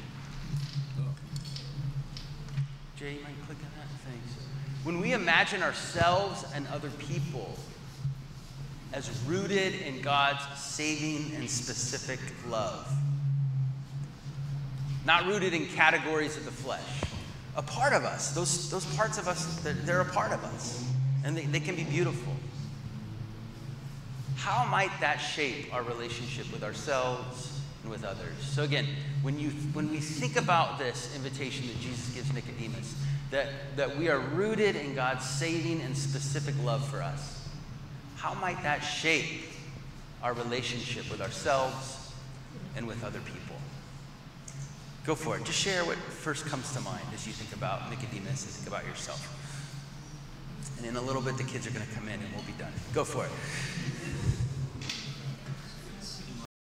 Jay, 2.96 3.14
you 3.14 3.22
mind 3.22 3.36
clicking 3.46 3.66
that? 3.76 3.86
Thanks. 4.04 4.46
When 4.84 5.00
we 5.00 5.12
imagine 5.12 5.62
ourselves 5.62 6.44
and 6.54 6.66
other 6.68 6.90
people 6.90 7.56
as 8.92 9.10
rooted 9.26 9.74
in 9.82 10.00
God's 10.00 10.42
saving 10.56 11.34
and 11.36 11.50
specific 11.50 12.20
love, 12.48 12.90
not 15.04 15.26
rooted 15.26 15.54
in 15.54 15.66
categories 15.66 16.36
of 16.36 16.44
the 16.44 16.50
flesh, 16.50 16.82
a 17.56 17.62
part 17.62 17.92
of 17.92 18.04
us, 18.04 18.32
those, 18.32 18.70
those 18.70 18.84
parts 18.96 19.18
of 19.18 19.26
us, 19.26 19.60
they're, 19.60 19.74
they're 19.74 20.00
a 20.00 20.04
part 20.04 20.32
of 20.32 20.42
us 20.44 20.84
and 21.24 21.36
they, 21.36 21.44
they 21.46 21.60
can 21.60 21.74
be 21.74 21.84
beautiful. 21.84 22.32
How 24.38 24.64
might 24.66 24.92
that 25.00 25.16
shape 25.16 25.74
our 25.74 25.82
relationship 25.82 26.50
with 26.52 26.62
ourselves 26.62 27.60
and 27.82 27.90
with 27.90 28.04
others? 28.04 28.36
So 28.40 28.62
again, 28.62 28.86
when 29.22 29.36
you 29.36 29.50
when 29.72 29.90
we 29.90 29.98
think 29.98 30.36
about 30.36 30.78
this 30.78 31.14
invitation 31.16 31.66
that 31.66 31.80
Jesus 31.80 32.08
gives 32.14 32.32
Nicodemus, 32.32 32.94
that, 33.32 33.48
that 33.76 33.98
we 33.98 34.08
are 34.08 34.20
rooted 34.20 34.76
in 34.76 34.94
God's 34.94 35.28
saving 35.28 35.80
and 35.82 35.96
specific 35.96 36.54
love 36.64 36.86
for 36.88 37.02
us, 37.02 37.48
how 38.16 38.32
might 38.34 38.62
that 38.62 38.78
shape 38.80 39.42
our 40.22 40.34
relationship 40.34 41.10
with 41.10 41.20
ourselves 41.20 42.12
and 42.76 42.86
with 42.86 43.02
other 43.02 43.20
people? 43.20 43.56
Go 45.04 45.16
for 45.16 45.36
it. 45.36 45.44
Just 45.44 45.58
share 45.58 45.84
what 45.84 45.96
first 45.96 46.46
comes 46.46 46.72
to 46.74 46.80
mind 46.80 47.04
as 47.12 47.26
you 47.26 47.32
think 47.32 47.52
about 47.56 47.90
Nicodemus 47.90 48.44
and 48.44 48.52
think 48.52 48.68
about 48.68 48.86
yourself. 48.86 49.34
And 50.76 50.86
in 50.86 50.94
a 50.94 51.02
little 51.02 51.22
bit, 51.22 51.36
the 51.36 51.44
kids 51.44 51.66
are 51.66 51.70
going 51.70 51.84
to 51.84 51.92
come 51.92 52.06
in 52.06 52.14
and 52.14 52.32
we'll 52.34 52.44
be 52.44 52.52
done. 52.52 52.72
Go 52.94 53.02
for 53.02 53.24
it. 53.24 53.30